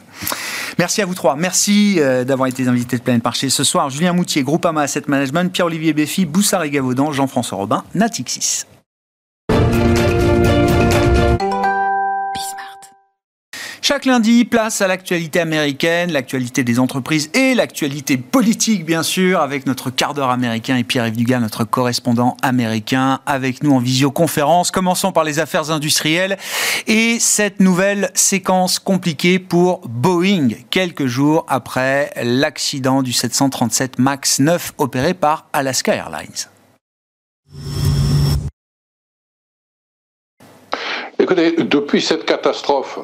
[0.79, 1.35] Merci à vous trois.
[1.35, 3.89] Merci d'avoir été invités de Planète Marché ce soir.
[3.89, 8.63] Julien Moutier, Groupama Asset Management, Pierre-Olivier Béfi, Boussard et Gavaudan, Jean-François Robin, Natixis.
[13.91, 19.65] Chaque lundi, place à l'actualité américaine, l'actualité des entreprises et l'actualité politique, bien sûr, avec
[19.65, 24.71] notre quart d'heure américain et Pierre-Yves Dugas, notre correspondant américain, avec nous en visioconférence.
[24.71, 26.37] Commençons par les affaires industrielles
[26.87, 34.71] et cette nouvelle séquence compliquée pour Boeing, quelques jours après l'accident du 737 MAX 9
[34.77, 36.47] opéré par Alaska Airlines.
[41.19, 42.97] Écoutez, depuis cette catastrophe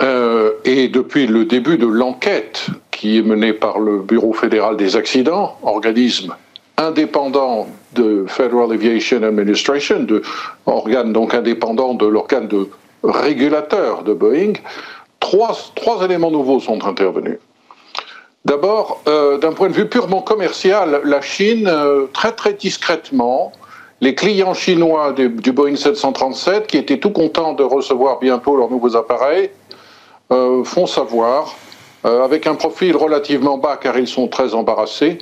[0.00, 4.96] euh, et depuis le début de l'enquête qui est menée par le Bureau fédéral des
[4.96, 6.34] accidents, organisme
[6.78, 10.22] indépendant de Federal Aviation Administration, de
[10.66, 12.68] organe donc indépendant de l'organe de
[13.04, 14.54] régulateur de Boeing,
[15.20, 17.38] trois, trois éléments nouveaux sont intervenus.
[18.44, 23.52] D'abord, euh, d'un point de vue purement commercial, la Chine, euh, très très discrètement,
[24.00, 28.96] les clients chinois du, Boeing 737, qui étaient tout contents de recevoir bientôt leurs nouveaux
[28.96, 29.50] appareils,
[30.28, 31.54] font savoir,
[32.04, 35.18] euh, avec un profil relativement bas car ils sont très embarrassés,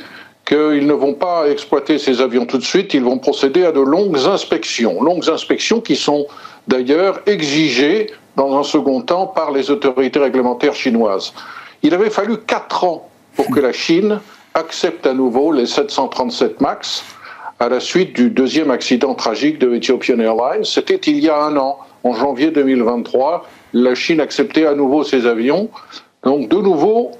[0.47, 3.81] qu'ils ne vont pas exploiter ces avions tout de suite, ils vont procéder à de
[3.81, 5.03] longues inspections.
[5.03, 6.27] Longues inspections qui sont
[6.69, 11.35] d'ailleurs exigées dans un second temps par les autorités réglementaires chinoises.
[11.83, 14.19] Il avait fallu quatre ans pour que la Chine
[14.55, 17.05] accepte à nouveau les 737 MAX
[17.59, 20.65] à la suite du deuxième accident tragique de Ethiopian Airlines.
[20.65, 23.47] C'était il y a un an, en janvier 2023.
[23.73, 25.71] La Chine acceptait à nouveau ces avions
[26.25, 27.13] Donc de nouveau,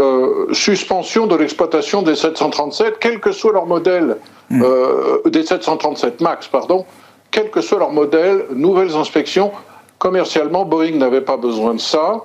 [0.00, 4.16] euh, suspension de l'exploitation des 737, quel que soit leur modèle,
[4.50, 4.62] hmm.
[4.62, 6.84] euh, des 737 MAX, pardon,
[7.30, 9.52] quel que soit leur modèle, nouvelles inspections.
[9.98, 12.24] Commercialement, Boeing n'avait pas besoin de ça.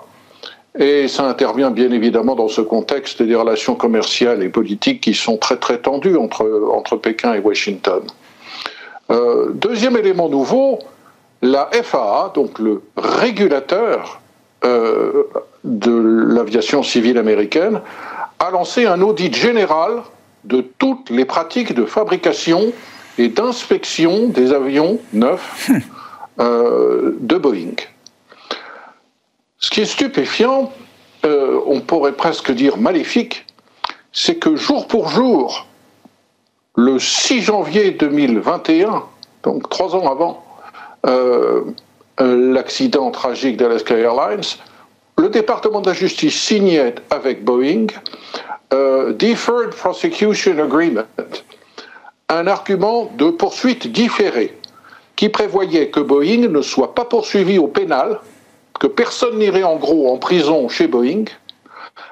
[0.78, 5.38] Et ça intervient bien évidemment dans ce contexte des relations commerciales et politiques qui sont
[5.38, 8.04] très très tendues entre, entre Pékin et Washington.
[9.12, 10.80] Euh, deuxième élément nouveau,
[11.42, 14.22] la FAA, donc le régulateur
[14.66, 15.24] euh,
[15.64, 15.92] de
[16.34, 17.82] l'aviation civile américaine,
[18.40, 20.02] a lancé un audit général
[20.44, 22.72] de toutes les pratiques de fabrication
[23.18, 25.70] et d'inspection des avions neufs
[26.40, 27.76] euh, de Boeing.
[29.58, 30.72] Ce qui est stupéfiant,
[31.26, 33.46] euh, on pourrait presque dire maléfique,
[34.14, 35.68] c'est que jour pour jour,
[36.76, 39.04] le 6 janvier 2021,
[39.44, 40.44] donc trois ans avant
[42.20, 44.44] l'accident tragique d'Alaska Airlines,
[45.20, 47.88] le département de la justice signait avec Boeing
[48.74, 51.04] euh, Deferred Prosecution Agreement,
[52.30, 54.56] un argument de poursuite différée
[55.16, 58.20] qui prévoyait que Boeing ne soit pas poursuivi au pénal
[58.80, 61.26] que personne n'irait en gros en prison chez Boeing,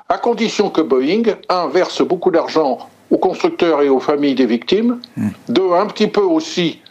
[0.09, 4.99] à condition que Boeing, un, verse beaucoup d'argent aux constructeurs et aux familles des victimes,
[5.15, 5.29] hmm.
[5.47, 6.81] deux, un petit peu aussi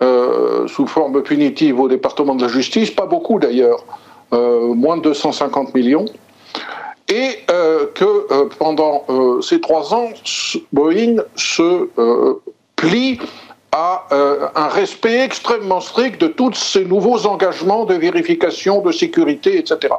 [0.00, 3.84] euh, sous forme punitive au département de la justice, pas beaucoup d'ailleurs,
[4.32, 6.04] euh, moins de 250 millions,
[7.08, 9.04] et euh, que pendant
[9.42, 10.10] ces trois ans,
[10.72, 11.88] Boeing se
[12.76, 13.18] plie
[13.72, 14.06] à
[14.54, 19.94] un respect extrêmement strict de tous ces nouveaux engagements de vérification, de sécurité, etc.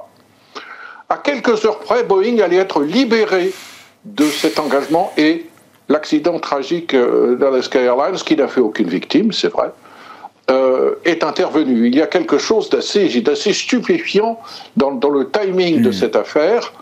[1.10, 3.52] À quelques heures près, Boeing allait être libéré
[4.06, 5.45] de cet engagement et
[5.89, 9.72] l'accident tragique d'Alaska Airlines, qui n'a fait aucune victime, c'est vrai,
[10.50, 11.88] euh, est intervenu.
[11.88, 14.39] Il y a quelque chose d'assez, d'assez stupéfiant
[14.78, 15.93] dans, le timing de hmm.
[15.93, 16.74] cette affaire,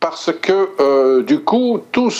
[0.00, 2.10] parce que du coup, tout,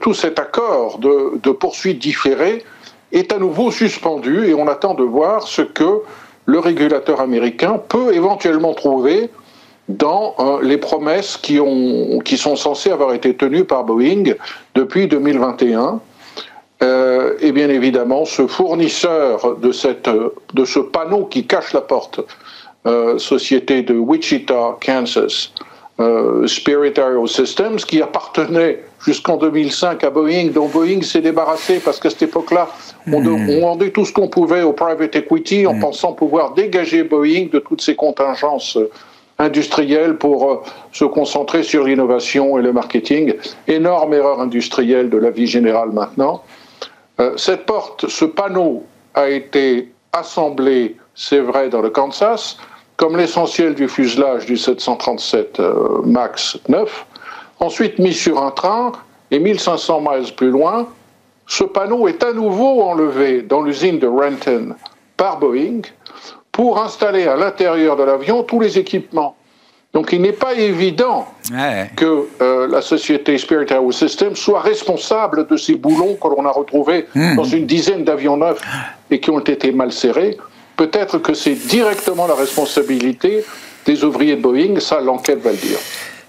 [0.00, 2.62] tout cet accord de, de poursuite différée
[3.12, 6.02] est à nouveau suspendu et on attend de voir ce que
[6.44, 9.30] le régulateur américain peut éventuellement trouver
[9.88, 14.34] dans euh, les promesses qui, ont, qui sont censées avoir été tenues par Boeing
[14.74, 16.00] depuis 2021.
[16.82, 20.10] Euh, et bien évidemment, ce fournisseur de, cette,
[20.54, 22.20] de ce panneau qui cache la porte,
[22.86, 25.52] euh, société de Wichita, Kansas,
[25.98, 32.10] euh, Spirit Aerosystems, qui appartenait jusqu'en 2005 à Boeing, dont Boeing s'est débarrassé parce qu'à
[32.10, 32.68] cette époque-là,
[33.10, 33.60] on, hmm.
[33.60, 35.80] vendait tout ce qu'on pouvait au private equity en hmm.
[35.80, 38.78] pensant pouvoir dégager Boeing de toutes ces contingences
[39.38, 43.34] industrielles pour se concentrer sur l'innovation et le marketing.
[43.66, 46.42] Énorme erreur industrielle de la vie générale maintenant.
[47.36, 52.58] Cette porte, ce panneau a été assemblé, c'est vrai, dans le Kansas
[52.96, 57.06] comme l'essentiel du fuselage du 737 euh, MAX 9,
[57.60, 58.92] ensuite mis sur un train
[59.30, 60.88] et 1500 miles plus loin,
[61.46, 64.74] ce panneau est à nouveau enlevé dans l'usine de Renton
[65.16, 65.82] par Boeing
[66.52, 69.36] pour installer à l'intérieur de l'avion tous les équipements.
[69.96, 71.26] Donc il n'est pas évident
[71.96, 77.06] que euh, la société Spirit Aerosystems soit responsable de ces boulons que l'on a retrouvés
[77.14, 77.34] hmm.
[77.34, 78.60] dans une dizaine d'avions neufs
[79.10, 80.36] et qui ont été mal serrés
[80.76, 83.42] peut-être que c'est directement la responsabilité
[83.86, 85.78] des ouvriers de Boeing, ça l'enquête va le dire.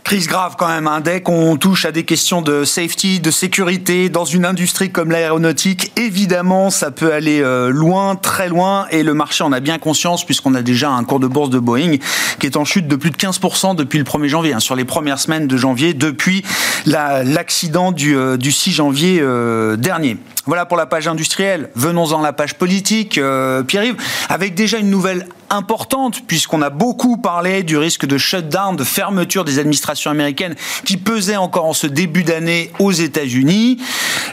[0.08, 1.02] Crise grave quand même, hein.
[1.02, 5.92] dès qu'on touche à des questions de safety, de sécurité, dans une industrie comme l'aéronautique,
[5.98, 10.26] évidemment, ça peut aller euh, loin, très loin, et le marché en a bien conscience,
[10.26, 11.98] puisqu'on a déjà un cours de bourse de Boeing
[12.40, 14.86] qui est en chute de plus de 15% depuis le 1er janvier, hein, sur les
[14.86, 16.42] premières semaines de janvier, depuis
[16.86, 20.16] l'accident du, euh, du, 6 janvier euh, dernier.
[20.46, 21.70] Voilà pour la page industrielle.
[21.76, 23.20] Venons-en à la page politique,
[23.68, 23.98] Pierre-Yves,
[24.30, 29.46] avec déjà une nouvelle importante, puisqu'on a beaucoup parlé du risque de shutdown, de fermeture
[29.46, 33.78] des administrations américaines qui pesait encore en ce début d'année aux États-Unis.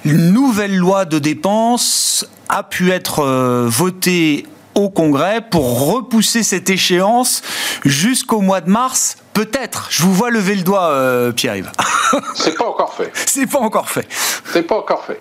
[0.05, 6.69] Une nouvelle loi de dépenses a pu être euh, votée au Congrès pour repousser cette
[6.69, 7.43] échéance
[7.85, 9.89] jusqu'au mois de mars Peut-être.
[9.91, 11.73] Je vous vois lever le doigt, euh, Pierre-Yves.
[12.37, 13.11] C'est pas encore fait.
[13.15, 14.07] C'est pas encore fait.
[14.53, 15.21] C'est pas encore fait.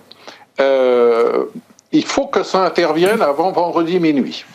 [0.62, 1.46] Euh,
[1.92, 4.46] il faut que ça intervienne avant vendredi minuit.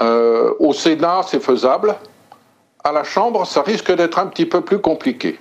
[0.00, 1.96] Euh, au Sénat, c'est faisable.
[2.84, 5.38] À la Chambre, ça risque d'être un petit peu plus compliqué.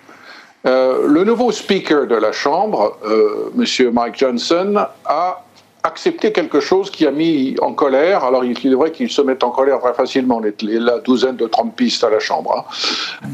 [0.65, 3.93] Euh, le nouveau speaker de la Chambre, euh, M.
[3.93, 5.43] Mike Johnson, a
[5.87, 9.43] accepté quelque chose qui a mis en colère, alors il est vrai qu'il se met
[9.43, 12.65] en colère très facilement, les, la douzaine de Trumpistes à la Chambre,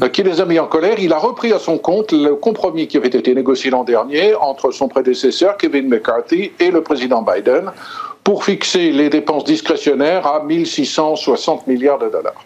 [0.00, 0.96] hein, qui les a mis en colère.
[0.98, 4.70] Il a repris à son compte le compromis qui avait été négocié l'an dernier entre
[4.70, 7.72] son prédécesseur, Kevin McCarthy, et le président Biden,
[8.22, 12.44] pour fixer les dépenses discrétionnaires à 1660 milliards de dollars.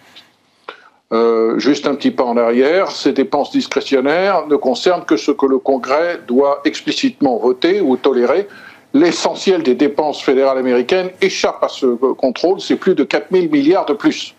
[1.11, 5.45] euh, juste un petit pas en arrière, ces dépenses discrétionnaires ne concernent que ce que
[5.45, 8.47] le Congrès doit explicitement voter ou tolérer.
[8.93, 13.85] L'essentiel des dépenses fédérales américaines échappe à ce contrôle, c'est plus de 4 000 milliards
[13.85, 14.35] de plus.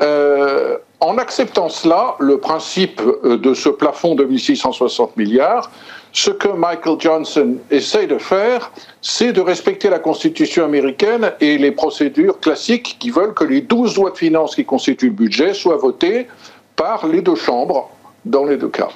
[0.00, 5.70] Euh, en acceptant cela, le principe euh, de ce plafond de 1660 milliards,
[6.12, 11.70] ce que Michael Johnson essaye de faire, c'est de respecter la Constitution américaine et les
[11.70, 15.76] procédures classiques qui veulent que les 12 lois de finances qui constituent le budget soient
[15.76, 16.26] votées
[16.74, 17.90] par les deux chambres
[18.24, 18.88] dans les deux cas.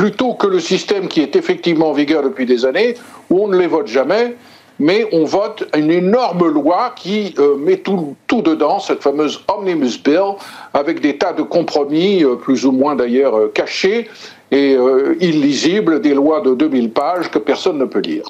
[0.00, 2.94] Plutôt que le système qui est effectivement en vigueur depuis des années,
[3.28, 4.34] où on ne les vote jamais,
[4.78, 10.02] mais on vote une énorme loi qui euh, met tout, tout, dedans, cette fameuse Omnibus
[10.02, 10.36] Bill,
[10.72, 14.08] avec des tas de compromis, euh, plus ou moins d'ailleurs euh, cachés
[14.50, 14.74] et
[15.20, 18.24] illisibles, des lois de 2000 pages que personne ne peut lire.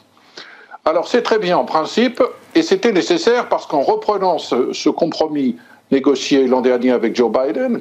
[0.84, 2.20] Alors c'est très bien en principe,
[2.56, 5.54] et c'était nécessaire parce qu'en reprenant ce, ce, compromis
[5.92, 7.80] négocié l'an dernier avec Joe Biden,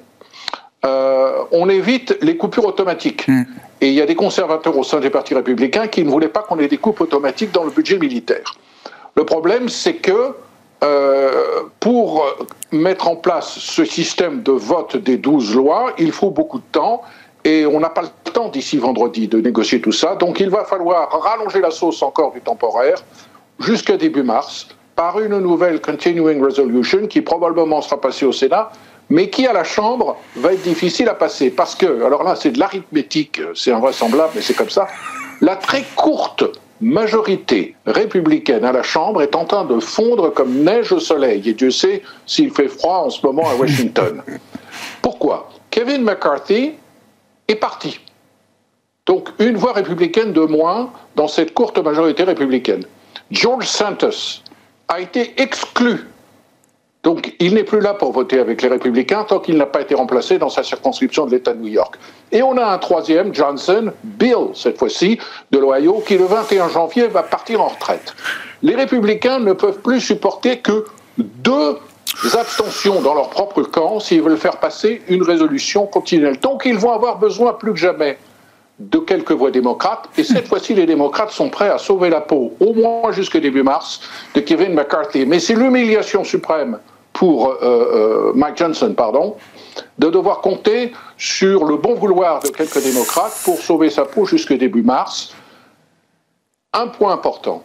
[0.84, 3.28] on évite les coupures automatiques.
[3.28, 3.44] Mm.
[3.82, 6.42] Et il y a des conservateurs au sein des partis républicains qui ne voulaient pas
[6.42, 8.56] qu'on ait des coupes automatiques dans le budget militaire.
[9.16, 10.34] Le problème, c'est que
[10.84, 12.26] euh, pour
[12.72, 17.02] mettre en place ce système de vote des 12 lois, il faut beaucoup de temps
[17.44, 20.16] et on n'a pas le temps d'ici vendredi de négocier tout ça.
[20.16, 23.04] Donc il va falloir rallonger la sauce encore du temporaire
[23.60, 28.72] jusqu'à début mars par une nouvelle Continuing Resolution qui probablement sera passée au Sénat
[29.10, 31.50] mais qui à la Chambre va être difficile à passer.
[31.50, 34.88] Parce que, alors là c'est de l'arithmétique, c'est invraisemblable, mais c'est comme ça,
[35.42, 36.44] la très courte
[36.82, 41.48] majorité républicaine à la Chambre est en train de fondre comme neige au soleil.
[41.50, 44.24] Et Dieu sait s'il fait froid en ce moment à Washington.
[45.02, 45.50] Pourquoi?
[45.72, 46.74] Kevin McCarthy
[47.48, 48.00] est parti.
[49.06, 52.86] Donc une voix républicaine de moins dans cette courte majorité républicaine.
[53.32, 54.42] George Santos
[54.88, 56.08] a été exclu
[57.04, 59.96] donc, il n'est plus là pour voter avec les républicains tant qu'il n'a pas été
[59.96, 61.96] remplacé dans sa circonscription de l'État de New York.
[62.34, 65.18] Et on a un troisième, Johnson, Bill, cette fois-ci,
[65.52, 68.14] de l'Ohio, qui le 21 janvier va partir en retraite.
[68.62, 70.86] Les républicains ne peuvent plus supporter que
[71.18, 71.78] deux
[72.38, 76.38] abstentions dans leur propre camp s'ils veulent faire passer une résolution continuelle.
[76.40, 78.18] Donc, ils vont avoir besoin plus que jamais
[78.80, 80.10] de quelques voix démocrates.
[80.18, 83.64] Et cette fois-ci, les démocrates sont prêts à sauver la peau, au moins jusqu'au début
[83.64, 84.02] mars,
[84.34, 85.26] de Kevin McCarthy.
[85.26, 86.80] Mais c'est l'humiliation suprême
[87.14, 89.36] pour euh, euh, Mike Johnson, pardon,
[89.98, 94.56] de devoir compter sur le bon vouloir de quelques démocrates pour sauver sa peau jusqu'au
[94.56, 95.34] début mars.
[96.72, 97.64] Un point important.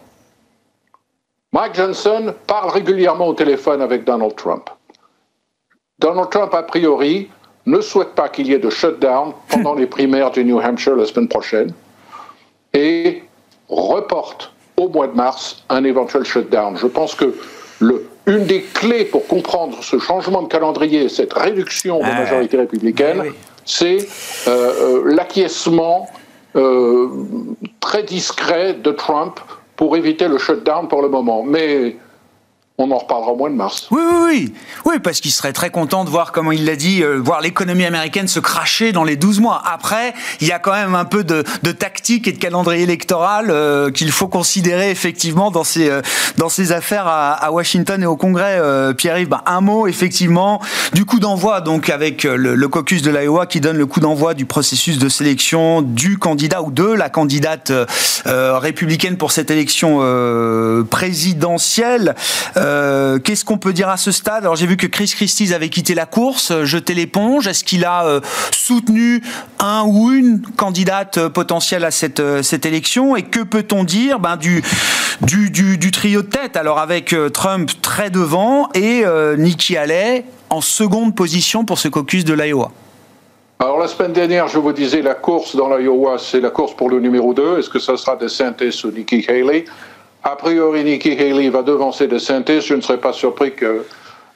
[1.53, 4.69] Mike Johnson parle régulièrement au téléphone avec Donald Trump.
[5.99, 7.29] Donald Trump, a priori,
[7.65, 11.05] ne souhaite pas qu'il y ait de shutdown pendant les primaires du New Hampshire la
[11.05, 11.73] semaine prochaine
[12.73, 13.23] et
[13.69, 16.77] reporte au mois de mars un éventuel shutdown.
[16.77, 17.33] Je pense que
[17.79, 23.23] le, une des clés pour comprendre ce changement de calendrier, cette réduction de majorité républicaine,
[23.65, 23.97] c'est
[24.47, 24.49] euh,
[25.07, 26.07] euh, l'acquiescement
[26.55, 27.07] euh,
[27.79, 29.39] très discret de Trump
[29.75, 31.43] pour éviter le shutdown pour le moment.
[31.43, 31.97] Mais
[32.77, 33.87] on en reparlera au mois de mars.
[33.89, 34.53] Oui, oui, oui,
[34.85, 37.85] oui parce qu'il serait très content de voir, comment il l'a dit, euh, voir l'économie
[37.85, 39.61] américaine se cracher dans les 12 mois.
[39.65, 43.47] Après, il y a quand même un peu de, de tactique et de calendrier électoral
[43.49, 46.01] euh, qu'il faut considérer effectivement dans ces, euh,
[46.35, 48.59] dans ces affaires à, Washington et au Congrès.
[48.97, 50.59] Pierre-Yves, ben, un mot effectivement
[50.93, 54.33] du coup d'envoi, donc avec le, le caucus de l'Iowa qui donne le coup d'envoi
[54.33, 57.71] du processus de sélection du candidat ou de la candidate
[58.25, 59.99] républicaine pour cette élection
[60.89, 62.15] présidentielle.
[62.65, 64.43] Euh, qu'est-ce qu'on peut dire à ce stade?
[64.43, 67.47] Alors j'ai vu que Chris Christie avait quitté la course, euh, jeté l'éponge.
[67.47, 69.21] Est-ce qu'il a euh, soutenu
[69.59, 73.15] un ou une candidate potentielle à cette, cette élection?
[73.15, 74.63] Et que peut-on dire ben, du,
[75.21, 76.57] du, trio de tête?
[76.57, 79.03] Alors avec Trump très devant et
[79.37, 82.71] Nikki Haley en seconde position pour ce caucus de l'Iowa.
[83.59, 86.89] Alors la semaine dernière, je vous disais, la course dans l'Iowa, c'est la course pour
[86.89, 87.59] le numéro 2.
[87.59, 89.65] Est-ce que ça sera DeSantis ou Nikki Haley?
[90.25, 92.61] A priori, Nikki Haley va devancer DeSantis.
[92.61, 93.85] Je ne serais pas surpris que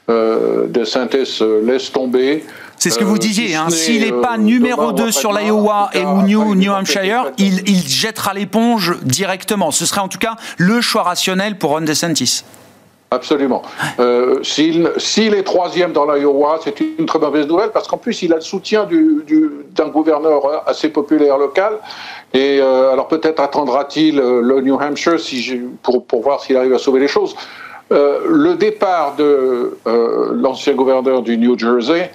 [0.10, 2.46] euh, DeSantis euh, laisse tomber.
[2.78, 3.56] C'est ce que vous euh, disiez.
[3.56, 3.70] Hein.
[3.70, 8.36] S'il n'est pas numéro 2 sur l'Iowa et ou New, New Hampshire, il, il jettera
[8.36, 9.72] l'éponge directement.
[9.72, 12.44] Ce serait en tout cas le choix rationnel pour Ron DeSantis.
[13.12, 13.64] Absolument.
[14.00, 18.32] Euh, S'il est troisième dans l'Iowa, c'est une très mauvaise nouvelle parce qu'en plus, il
[18.34, 21.80] a le soutien d'un du, gouverneur assez populaire local.
[22.34, 25.18] Et euh, alors peut-être attendra-t-il euh, le New Hampshire
[25.82, 27.36] pour, pour, voir s'il arrive à sauver les choses.
[27.92, 29.78] Euh, le départ de
[30.34, 32.12] l'ancien gouverneur du New Jersey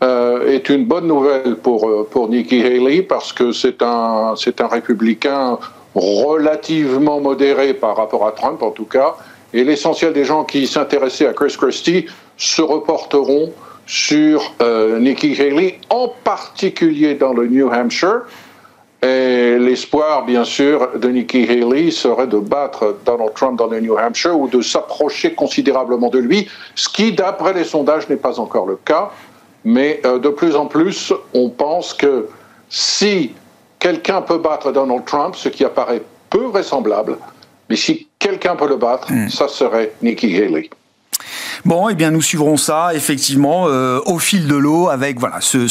[0.00, 5.58] est une bonne nouvelle pour, pour Nikki Haley parce que c'est un, un républicain
[5.94, 9.16] relativement modéré par rapport à Trump en tout cas
[9.52, 12.06] et l'essentiel des gens qui s'intéressaient à Chris Christie
[12.36, 13.52] se reporteront
[13.86, 14.54] sur
[15.00, 18.22] Nikki Haley, en particulier dans le New Hampshire.
[19.02, 23.96] Et l'espoir, bien sûr, de Nikki Haley serait de battre Donald Trump dans le New
[23.96, 28.66] Hampshire ou de s'approcher considérablement de lui, ce qui, d'après les sondages, n'est pas encore
[28.66, 29.10] le cas.
[29.64, 32.28] Mais euh, de plus en plus, on pense que
[32.68, 33.32] si
[33.78, 37.16] quelqu'un peut battre Donald Trump, ce qui apparaît peu vraisemblable,
[37.70, 39.28] mais si quelqu'un peut le battre, hmm.
[39.28, 40.70] ça serait Nikki Haley.
[41.64, 45.66] Bon, eh bien, nous suivrons ça effectivement euh, au fil de l'eau avec voilà ce,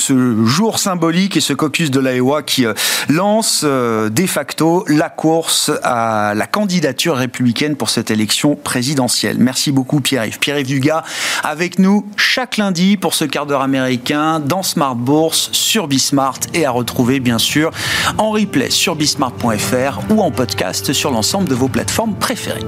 [0.46, 2.74] jour symbolique et ce caucus de l'Iowa qui euh,
[3.10, 9.38] lance euh, de facto la course à la candidature républicaine pour cette élection présidentielle.
[9.40, 10.40] Merci beaucoup Pierre-Yves.
[10.40, 11.04] Pierre-Yves Dugas
[11.44, 16.66] avec nous chaque lundi pour ce quart d'heure américain dans Smart Bourse sur Bismart et
[16.66, 17.72] à retrouver bien sûr
[18.18, 22.66] en replay sur bismart.fr ou en podcast sur l'ensemble de vos plateformes préférées.